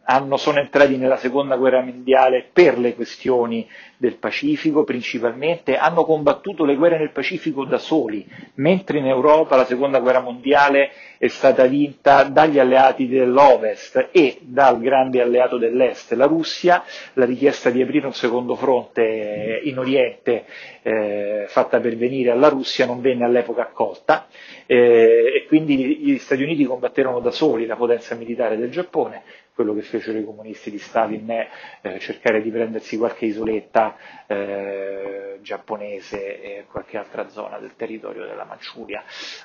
hanno, 0.05 0.37
sono 0.37 0.59
entrati 0.59 0.97
nella 0.97 1.17
seconda 1.17 1.57
guerra 1.57 1.81
mondiale 1.81 2.49
per 2.53 2.79
le 2.79 2.95
questioni 2.95 3.69
del 3.97 4.17
Pacifico 4.17 4.83
principalmente, 4.83 5.77
hanno 5.77 6.05
combattuto 6.05 6.65
le 6.65 6.75
guerre 6.75 6.99
nel 6.99 7.13
Pacifico 7.13 7.65
da 7.65 7.79
soli, 7.79 8.27
mentre 8.55 8.99
in 8.99 9.07
Europa 9.07 9.55
la 9.55 9.65
seconda 9.65 10.01
guerra 10.01 10.21
mondiale 10.21 10.91
è 11.19 11.29
stata 11.29 11.67
vinta 11.67 12.25
dagli 12.25 12.59
alleati 12.59 13.07
dell'Ovest 13.07 14.09
e 14.11 14.39
dal 14.41 14.81
grande 14.81 15.21
alleato 15.21 15.57
dell'Est, 15.57 16.13
la 16.15 16.27
Russia, 16.27 16.83
la 17.13 17.25
richiesta 17.25 17.71
di 17.71 17.81
aprire 17.81 18.07
un 18.07 18.13
secondo 18.13 18.57
fronte 18.57 19.61
in 19.63 19.79
Oriente 19.79 20.47
eh, 20.83 21.45
fatta 21.47 21.79
pervenire 21.79 22.31
alla 22.31 22.49
Russia 22.49 22.87
non 22.87 23.01
venne 23.01 23.25
all'epoca 23.25 23.63
accolta. 23.63 24.27
Eh, 24.67 25.33
e 25.37 25.45
quindi 25.47 25.77
gli 25.99 26.19
Stati 26.19 26.43
Uniti 26.43 26.65
combatterono 26.65 27.21
da 27.21 27.31
soli 27.31 27.67
la 27.67 27.77
potenza 27.77 28.15
militare 28.17 28.57
del 28.57 28.71
Giappone, 28.71 29.23
quello 29.55 29.75
che 29.75 29.83
fecero 29.83 30.19
i 30.19 30.25
comunisti 30.25 30.71
di 30.71 30.79
Stalin 30.79 31.29
è 31.29 31.49
eh, 31.83 31.99
cercare 31.99 32.43
di 32.43 32.51
prendersi 32.51 32.97
qualche 32.97 33.27
isoletta 33.27 33.97
eh, 34.27 35.39
giapponese 35.43 36.41
e 36.41 36.65
qualche 36.71 36.97
altra 36.97 37.29
zona 37.29 37.59
del 37.59 37.75
territorio 37.77 38.25
della 38.25 38.45
Manciuria, 38.45 39.03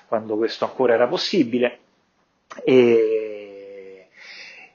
quando 0.08 0.38
questo 0.38 0.66
ancora 0.66 0.94
era 0.94 1.08
possibile. 1.08 1.80
E, 2.64 3.27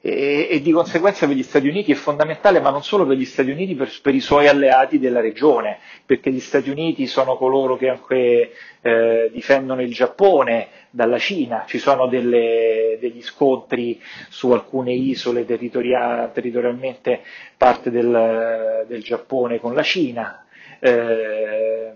e, 0.05 0.49
e, 0.51 0.61
di 0.61 0.73
conseguenza 0.73 1.25
per 1.27 1.37
gli 1.37 1.43
Stati 1.43 1.69
Uniti 1.69 1.93
è 1.93 1.95
fondamentale, 1.95 2.59
ma 2.59 2.71
non 2.71 2.83
solo 2.83 3.05
per 3.05 3.15
gli 3.15 3.23
Stati 3.23 3.51
Uniti, 3.51 3.73
per, 3.73 3.89
per 4.01 4.13
i 4.13 4.19
suoi 4.19 4.49
alleati 4.49 4.99
della 4.99 5.21
regione, 5.21 5.79
perché 6.05 6.29
gli 6.29 6.41
Stati 6.41 6.69
Uniti 6.69 7.07
sono 7.07 7.37
coloro 7.37 7.77
che 7.77 7.87
anche 7.87 8.51
eh, 8.81 9.29
difendono 9.31 9.81
il 9.81 9.93
Giappone 9.93 10.67
dalla 10.89 11.17
Cina, 11.17 11.63
ci 11.67 11.77
sono 11.77 12.07
delle, 12.07 12.97
degli 12.99 13.21
scontri 13.21 13.97
su 14.27 14.51
alcune 14.51 14.91
isole 14.91 15.45
territoria, 15.45 16.29
territorialmente 16.33 17.21
parte 17.55 17.89
del, 17.89 18.83
del, 18.85 19.01
Giappone 19.01 19.61
con 19.61 19.73
la 19.73 19.83
Cina. 19.83 20.45
Eh, 20.79 21.92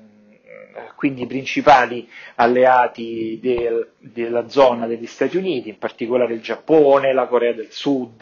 quindi 0.96 1.24
i 1.24 1.28
principali 1.28 2.10
alleati 2.36 3.40
del, 3.42 3.92
della 4.00 4.48
zona 4.50 4.88
degli 4.88 5.06
Stati 5.06 5.38
Uniti, 5.38 5.70
in 5.70 5.78
particolare 5.78 6.34
il 6.34 6.42
Giappone, 6.42 7.14
la 7.14 7.28
Corea 7.28 7.54
del 7.54 7.72
Sud, 7.72 8.22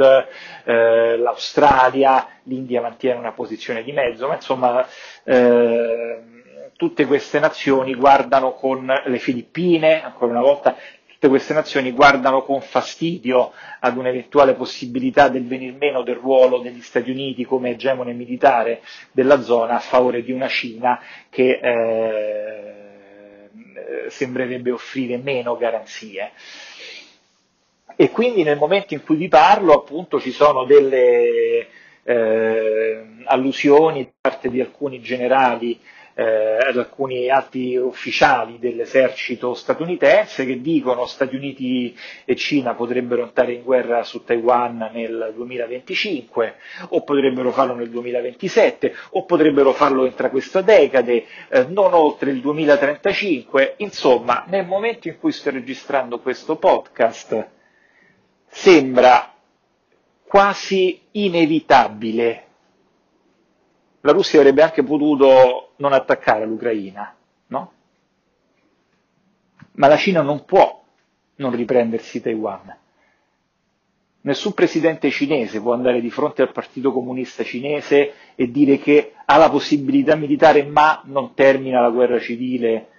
eh, 0.63 1.17
l'Australia, 1.17 2.27
l'India 2.43 2.81
mantiene 2.81 3.19
una 3.19 3.31
posizione 3.31 3.83
di 3.83 3.91
mezzo, 3.91 4.27
ma 4.27 4.35
insomma 4.35 4.87
eh, 5.23 6.19
tutte 6.77 7.05
queste 7.05 7.39
nazioni 7.39 7.95
guardano 7.95 8.53
con 8.53 8.85
le 9.05 9.17
Filippine, 9.19 10.03
ancora 10.03 10.31
una 10.31 10.41
volta, 10.41 10.75
tutte 11.15 11.27
queste 11.29 11.53
nazioni 11.53 11.91
guardano 11.91 12.43
con 12.43 12.61
fastidio 12.61 13.51
ad 13.79 13.97
un'eventuale 13.97 14.53
possibilità 14.53 15.29
del 15.29 15.47
venir 15.47 15.73
meno 15.73 16.03
del 16.03 16.15
ruolo 16.15 16.59
degli 16.59 16.81
Stati 16.81 17.09
Uniti 17.09 17.45
come 17.45 17.71
egemone 17.71 18.13
militare 18.13 18.81
della 19.11 19.41
zona 19.41 19.75
a 19.75 19.79
favore 19.79 20.23
di 20.23 20.31
una 20.31 20.47
Cina 20.47 20.99
che 21.29 21.59
eh, 21.61 22.73
sembrerebbe 24.09 24.71
offrire 24.71 25.17
meno 25.17 25.57
garanzie. 25.57 26.31
E 27.95 28.11
quindi 28.11 28.43
nel 28.43 28.57
momento 28.57 28.93
in 28.93 29.03
cui 29.03 29.15
vi 29.15 29.29
parlo, 29.29 29.73
appunto, 29.73 30.19
ci 30.19 30.31
sono 30.31 30.65
delle 30.65 31.67
eh, 32.03 33.05
allusioni 33.23 34.03
da 34.03 34.11
parte 34.21 34.49
di 34.49 34.59
alcuni 34.59 35.01
generali 35.01 35.79
eh, 36.15 36.57
ad 36.69 36.77
alcuni 36.77 37.29
atti 37.29 37.75
ufficiali 37.75 38.57
dell'esercito 38.57 39.53
statunitense 39.53 40.45
che 40.45 40.61
dicono 40.61 41.05
Stati 41.05 41.35
Uniti 41.35 41.95
e 42.23 42.35
Cina 42.35 42.73
potrebbero 42.73 43.23
entrare 43.23 43.53
in 43.53 43.63
guerra 43.63 44.01
su 44.03 44.23
Taiwan 44.23 44.89
nel 44.93 45.33
2025 45.35 46.55
o 46.89 47.03
potrebbero 47.03 47.51
farlo 47.51 47.75
nel 47.75 47.89
2027 47.89 48.95
o 49.11 49.25
potrebbero 49.25 49.73
farlo 49.73 50.05
entro 50.05 50.29
questa 50.29 50.61
decade, 50.61 51.25
eh, 51.49 51.65
non 51.67 51.93
oltre 51.93 52.31
il 52.31 52.39
2035. 52.39 53.75
Insomma, 53.77 54.45
nel 54.47 54.65
momento 54.65 55.07
in 55.09 55.19
cui 55.19 55.31
sto 55.31 55.49
registrando 55.51 56.19
questo 56.19 56.55
podcast 56.55 57.47
sembra 58.47 59.33
quasi 60.27 61.01
inevitabile 61.11 62.44
la 64.05 64.11
Russia 64.11 64.39
avrebbe 64.39 64.61
anche 64.61 64.83
potuto 64.83 65.71
non 65.77 65.91
attaccare 65.91 66.45
l'Ucraina, 66.45 67.15
no? 67.47 67.71
Ma 69.73 69.87
la 69.87 69.97
Cina 69.97 70.21
non 70.21 70.45
può 70.45 70.83
non 71.37 71.55
riprendersi 71.55 72.21
Taiwan. 72.21 72.77
Nessun 74.21 74.53
presidente 74.53 75.09
cinese 75.09 75.59
può 75.59 75.73
andare 75.73 76.01
di 76.01 76.11
fronte 76.11 76.43
al 76.43 76.51
Partito 76.51 76.91
Comunista 76.91 77.43
cinese 77.43 78.13
e 78.35 78.51
dire 78.51 78.77
che 78.77 79.13
ha 79.25 79.37
la 79.37 79.49
possibilità 79.49 80.15
militare 80.15 80.63
ma 80.63 81.01
non 81.05 81.33
termina 81.33 81.81
la 81.81 81.89
guerra 81.89 82.19
civile 82.19 82.89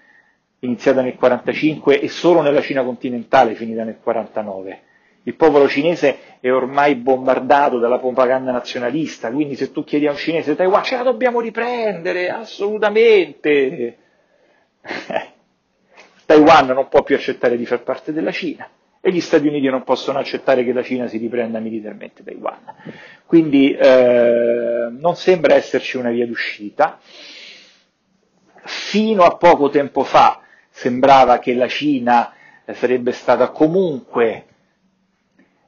iniziata 0.60 1.02
nel 1.02 1.14
1945 1.18 2.00
e 2.00 2.08
solo 2.08 2.42
nella 2.42 2.62
Cina 2.62 2.82
continentale 2.82 3.54
finita 3.54 3.84
nel 3.84 3.96
1949. 4.04 4.82
Il 5.26 5.34
popolo 5.34 5.66
cinese 5.66 6.38
è 6.38 6.52
ormai 6.52 6.94
bombardato 6.94 7.80
dalla 7.80 7.98
propaganda 7.98 8.52
nazionalista, 8.52 9.32
quindi 9.32 9.56
se 9.56 9.72
tu 9.72 9.82
chiedi 9.82 10.06
a 10.06 10.12
un 10.12 10.16
cinese 10.16 10.54
Taiwan 10.54 10.84
ce 10.84 10.96
la 10.96 11.02
dobbiamo 11.02 11.40
riprendere, 11.40 12.30
assolutamente. 12.30 13.98
Taiwan 16.26 16.66
non 16.68 16.86
può 16.88 17.02
più 17.02 17.16
accettare 17.16 17.56
di 17.56 17.66
far 17.66 17.82
parte 17.82 18.12
della 18.12 18.30
Cina 18.30 18.70
e 19.00 19.10
gli 19.10 19.20
Stati 19.20 19.48
Uniti 19.48 19.68
non 19.68 19.82
possono 19.82 20.20
accettare 20.20 20.62
che 20.62 20.72
la 20.72 20.84
Cina 20.84 21.08
si 21.08 21.18
riprenda 21.18 21.58
militarmente 21.58 22.22
Taiwan. 22.22 22.60
Quindi 23.26 23.72
eh, 23.72 24.88
non 24.92 25.16
sembra 25.16 25.56
esserci 25.56 25.96
una 25.96 26.10
via 26.10 26.26
d'uscita. 26.26 27.00
Fino 28.62 29.24
a 29.24 29.36
poco 29.36 29.70
tempo 29.70 30.04
fa 30.04 30.40
sembrava 30.70 31.40
che 31.40 31.52
la 31.54 31.66
Cina 31.66 32.32
sarebbe 32.74 33.10
stata 33.10 33.50
comunque 33.50 34.44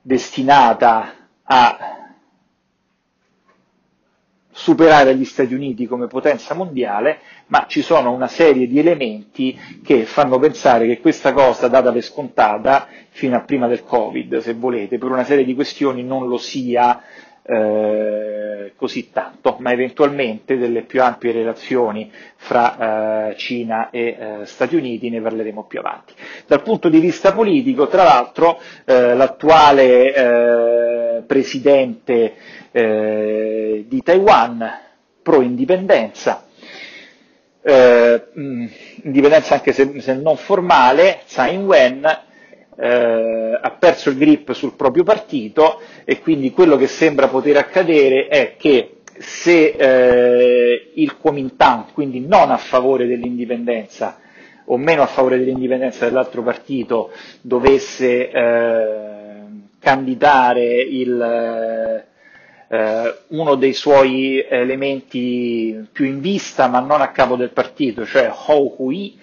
destinata 0.09 1.13
a 1.43 1.79
superare 4.51 5.15
gli 5.15 5.25
Stati 5.27 5.53
Uniti 5.53 5.87
come 5.87 6.07
potenza 6.07 6.55
mondiale, 6.55 7.21
ma 7.49 7.67
ci 7.69 7.83
sono 7.83 8.11
una 8.11 8.27
serie 8.27 8.67
di 8.67 8.79
elementi 8.79 9.57
che 9.85 10.07
fanno 10.07 10.39
pensare 10.39 10.87
che 10.87 11.01
questa 11.01 11.35
cosa, 11.35 11.69
data 11.69 11.93
per 11.93 12.03
scontata, 12.03 12.89
fino 13.11 13.37
a 13.37 13.41
prima 13.41 13.67
del 13.69 13.85
Covid, 13.85 14.39
se 14.39 14.55
volete, 14.55 14.97
per 14.97 15.11
una 15.11 15.25
serie 15.25 15.45
di 15.45 15.55
questioni 15.55 16.03
non 16.03 16.27
lo 16.27 16.39
sia 16.39 17.03
eh, 17.51 18.73
così 18.77 19.11
tanto, 19.11 19.57
ma 19.61 19.73
eventualmente 19.73 20.59
delle 20.59 20.83
più 20.83 21.03
ampie 21.03 21.33
relazioni 21.33 22.13
fra 22.37 23.31
eh, 23.31 23.37
Cina 23.37 23.89
e 23.89 24.17
eh, 24.41 24.45
Stati 24.47 24.77
Uniti 24.77 25.09
ne 25.09 25.23
parleremo 25.23 25.65
più 25.65 25.79
avanti. 25.79 26.13
Dal 26.47 26.61
punto 26.63 26.91
di 26.91 27.01
vista 27.01 27.33
politico, 27.33 27.89
tra 27.89 28.03
l'altro, 28.03 28.61
eh, 28.85 29.15
l'attuale 29.15 30.15
eh, 30.15 31.23
presidente 31.27 32.35
di 32.71 34.03
Taiwan, 34.05 34.71
pro-indipendenza, 35.23 36.45
indipendenza 39.03 39.55
anche 39.55 39.73
se, 39.73 40.01
se, 40.01 40.15
non 40.15 40.37
formale, 40.37 41.23
Tsai 41.27 41.55
Ing-wen, 41.55 42.28
eh, 42.81 43.59
ha 43.61 43.71
perso 43.73 44.11
il 44.11 44.17
grip 44.17 44.53
sul 44.53 44.75
proprio 44.75 45.03
partito 45.03 45.81
e 46.05 46.21
quindi 46.21 46.53
quello 46.53 46.77
che 46.77 46.87
sembra 46.87 47.27
poter 47.29 47.57
accadere 47.57 48.29
è 48.29 48.55
che 48.57 48.99
se 49.19 49.75
eh, 49.77 50.91
il 50.95 51.17
Kuomintang, 51.17 51.87
quindi 51.93 52.21
non 52.21 52.51
a 52.53 52.57
favore 52.57 53.07
dell'indipendenza 53.07 54.21
o 54.71 54.77
meno 54.77 55.03
a 55.03 55.07
favore 55.07 55.39
dell'indipendenza 55.39 56.05
dell'altro 56.07 56.43
partito, 56.43 57.11
dovesse 57.41 58.31
eh, 58.31 59.43
candidare 59.81 60.65
il, 60.83 62.05
eh, 62.69 63.15
uno 63.29 63.55
dei 63.55 63.73
suoi 63.73 64.45
elementi 64.47 65.87
più 65.91 66.05
in 66.05 66.21
vista, 66.21 66.67
ma 66.69 66.81
non 66.81 67.01
a 67.01 67.09
capo 67.13 67.37
del 67.37 67.51
partito, 67.51 68.05
cioè 68.05 68.31
Hou 68.47 68.75
Hui, 68.77 69.19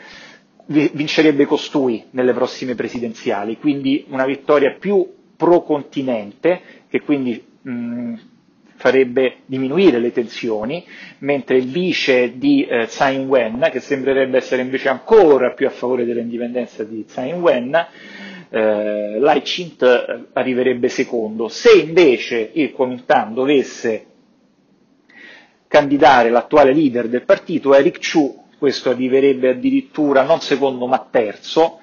vincerebbe 0.67 1.45
costui 1.45 2.05
nelle 2.11 2.33
prossime 2.33 2.75
presidenziali, 2.75 3.57
quindi 3.57 4.05
una 4.09 4.25
vittoria 4.25 4.75
più 4.79 5.07
pro 5.35 5.61
continente 5.61 6.61
che 6.89 7.01
quindi 7.01 7.43
mh, 7.61 8.13
farebbe 8.75 9.37
diminuire 9.45 9.99
le 9.99 10.11
tensioni, 10.11 10.85
mentre 11.19 11.57
il 11.57 11.67
vice 11.67 12.37
di 12.37 12.65
eh, 12.65 12.85
Tsai 12.87 13.15
Ing-wen, 13.15 13.67
che 13.71 13.79
sembrerebbe 13.79 14.37
essere 14.37 14.61
invece 14.61 14.89
ancora 14.89 15.53
più 15.53 15.67
a 15.67 15.71
favore 15.71 16.05
dell'indipendenza 16.05 16.83
di 16.83 17.05
Tsai 17.05 17.29
Ing-wen, 17.29 17.87
eh, 18.49 19.19
Lai 19.19 19.41
Chint 19.41 19.81
eh, 19.83 20.25
arriverebbe 20.33 20.89
secondo. 20.89 21.47
Se 21.47 21.71
invece 21.71 22.49
il 22.53 22.71
Kuomintang 22.71 23.33
dovesse 23.33 24.05
candidare 25.67 26.29
l'attuale 26.29 26.73
leader 26.73 27.07
del 27.07 27.23
partito, 27.25 27.73
Eric 27.73 27.99
Chu, 27.99 28.44
questo 28.65 28.89
arriverebbe 28.89 29.49
addirittura 29.49 30.23
non 30.23 30.41
secondo 30.41 30.87
ma 30.87 31.07
terzo, 31.11 31.81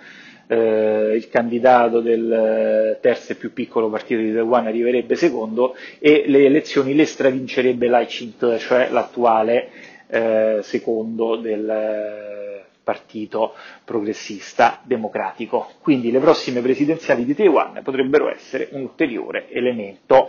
eh, 0.49 1.12
il 1.14 1.28
candidato 1.28 2.01
del 2.01 2.33
eh, 2.33 2.99
terzo 3.01 3.30
e 3.30 3.35
più 3.37 3.53
piccolo 3.53 3.89
partito 3.89 4.20
di 4.20 4.33
Taiwan 4.33 4.66
arriverebbe 4.66 5.14
secondo 5.14 5.76
e 6.01 6.24
le 6.26 6.45
elezioni 6.45 6.97
le 6.97 7.05
stravincerebbe 7.05 7.87
Lai 7.87 8.09
cioè 8.09 8.89
l'attuale 8.91 9.68
eh, 10.09 10.59
secondo 10.62 11.37
del 11.37 12.51
partito 12.83 13.55
progressista 13.85 14.80
democratico. 14.83 15.70
Quindi 15.80 16.11
le 16.11 16.18
prossime 16.18 16.61
presidenziali 16.61 17.24
di 17.24 17.35
Taiwan 17.35 17.80
potrebbero 17.83 18.28
essere 18.30 18.68
un 18.72 18.83
ulteriore 18.83 19.49
elemento 19.51 20.28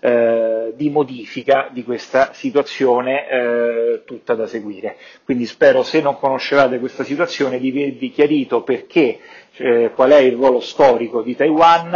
eh, 0.00 0.72
di 0.76 0.90
modifica 0.90 1.68
di 1.72 1.84
questa 1.84 2.32
situazione 2.32 3.28
eh, 3.28 4.02
tutta 4.04 4.34
da 4.34 4.46
seguire. 4.46 4.96
Quindi 5.24 5.46
spero, 5.46 5.82
se 5.82 6.00
non 6.00 6.18
conoscevate 6.18 6.78
questa 6.78 7.04
situazione, 7.04 7.58
di 7.58 7.70
avervi 7.70 8.10
chiarito 8.10 8.62
perché, 8.62 9.18
eh, 9.56 9.90
qual 9.94 10.10
è 10.10 10.18
il 10.18 10.34
ruolo 10.34 10.60
storico 10.60 11.22
di 11.22 11.36
Taiwan 11.36 11.94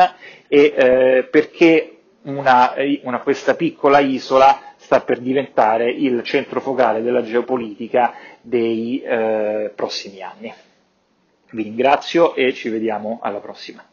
e 0.48 0.74
eh, 0.76 1.28
perché 1.30 1.90
una, 2.22 2.74
una, 3.02 3.20
questa 3.20 3.54
piccola 3.54 3.98
isola 4.00 4.74
sta 4.76 5.00
per 5.00 5.20
diventare 5.20 5.90
il 5.90 6.22
centro 6.22 6.60
focale 6.60 7.02
della 7.02 7.22
geopolitica 7.22 8.14
dei 8.46 9.02
eh, 9.02 9.72
prossimi 9.74 10.22
anni. 10.22 10.54
Vi 11.50 11.62
ringrazio 11.64 12.34
e 12.36 12.52
ci 12.54 12.68
vediamo 12.68 13.18
alla 13.20 13.40
prossima. 13.40 13.84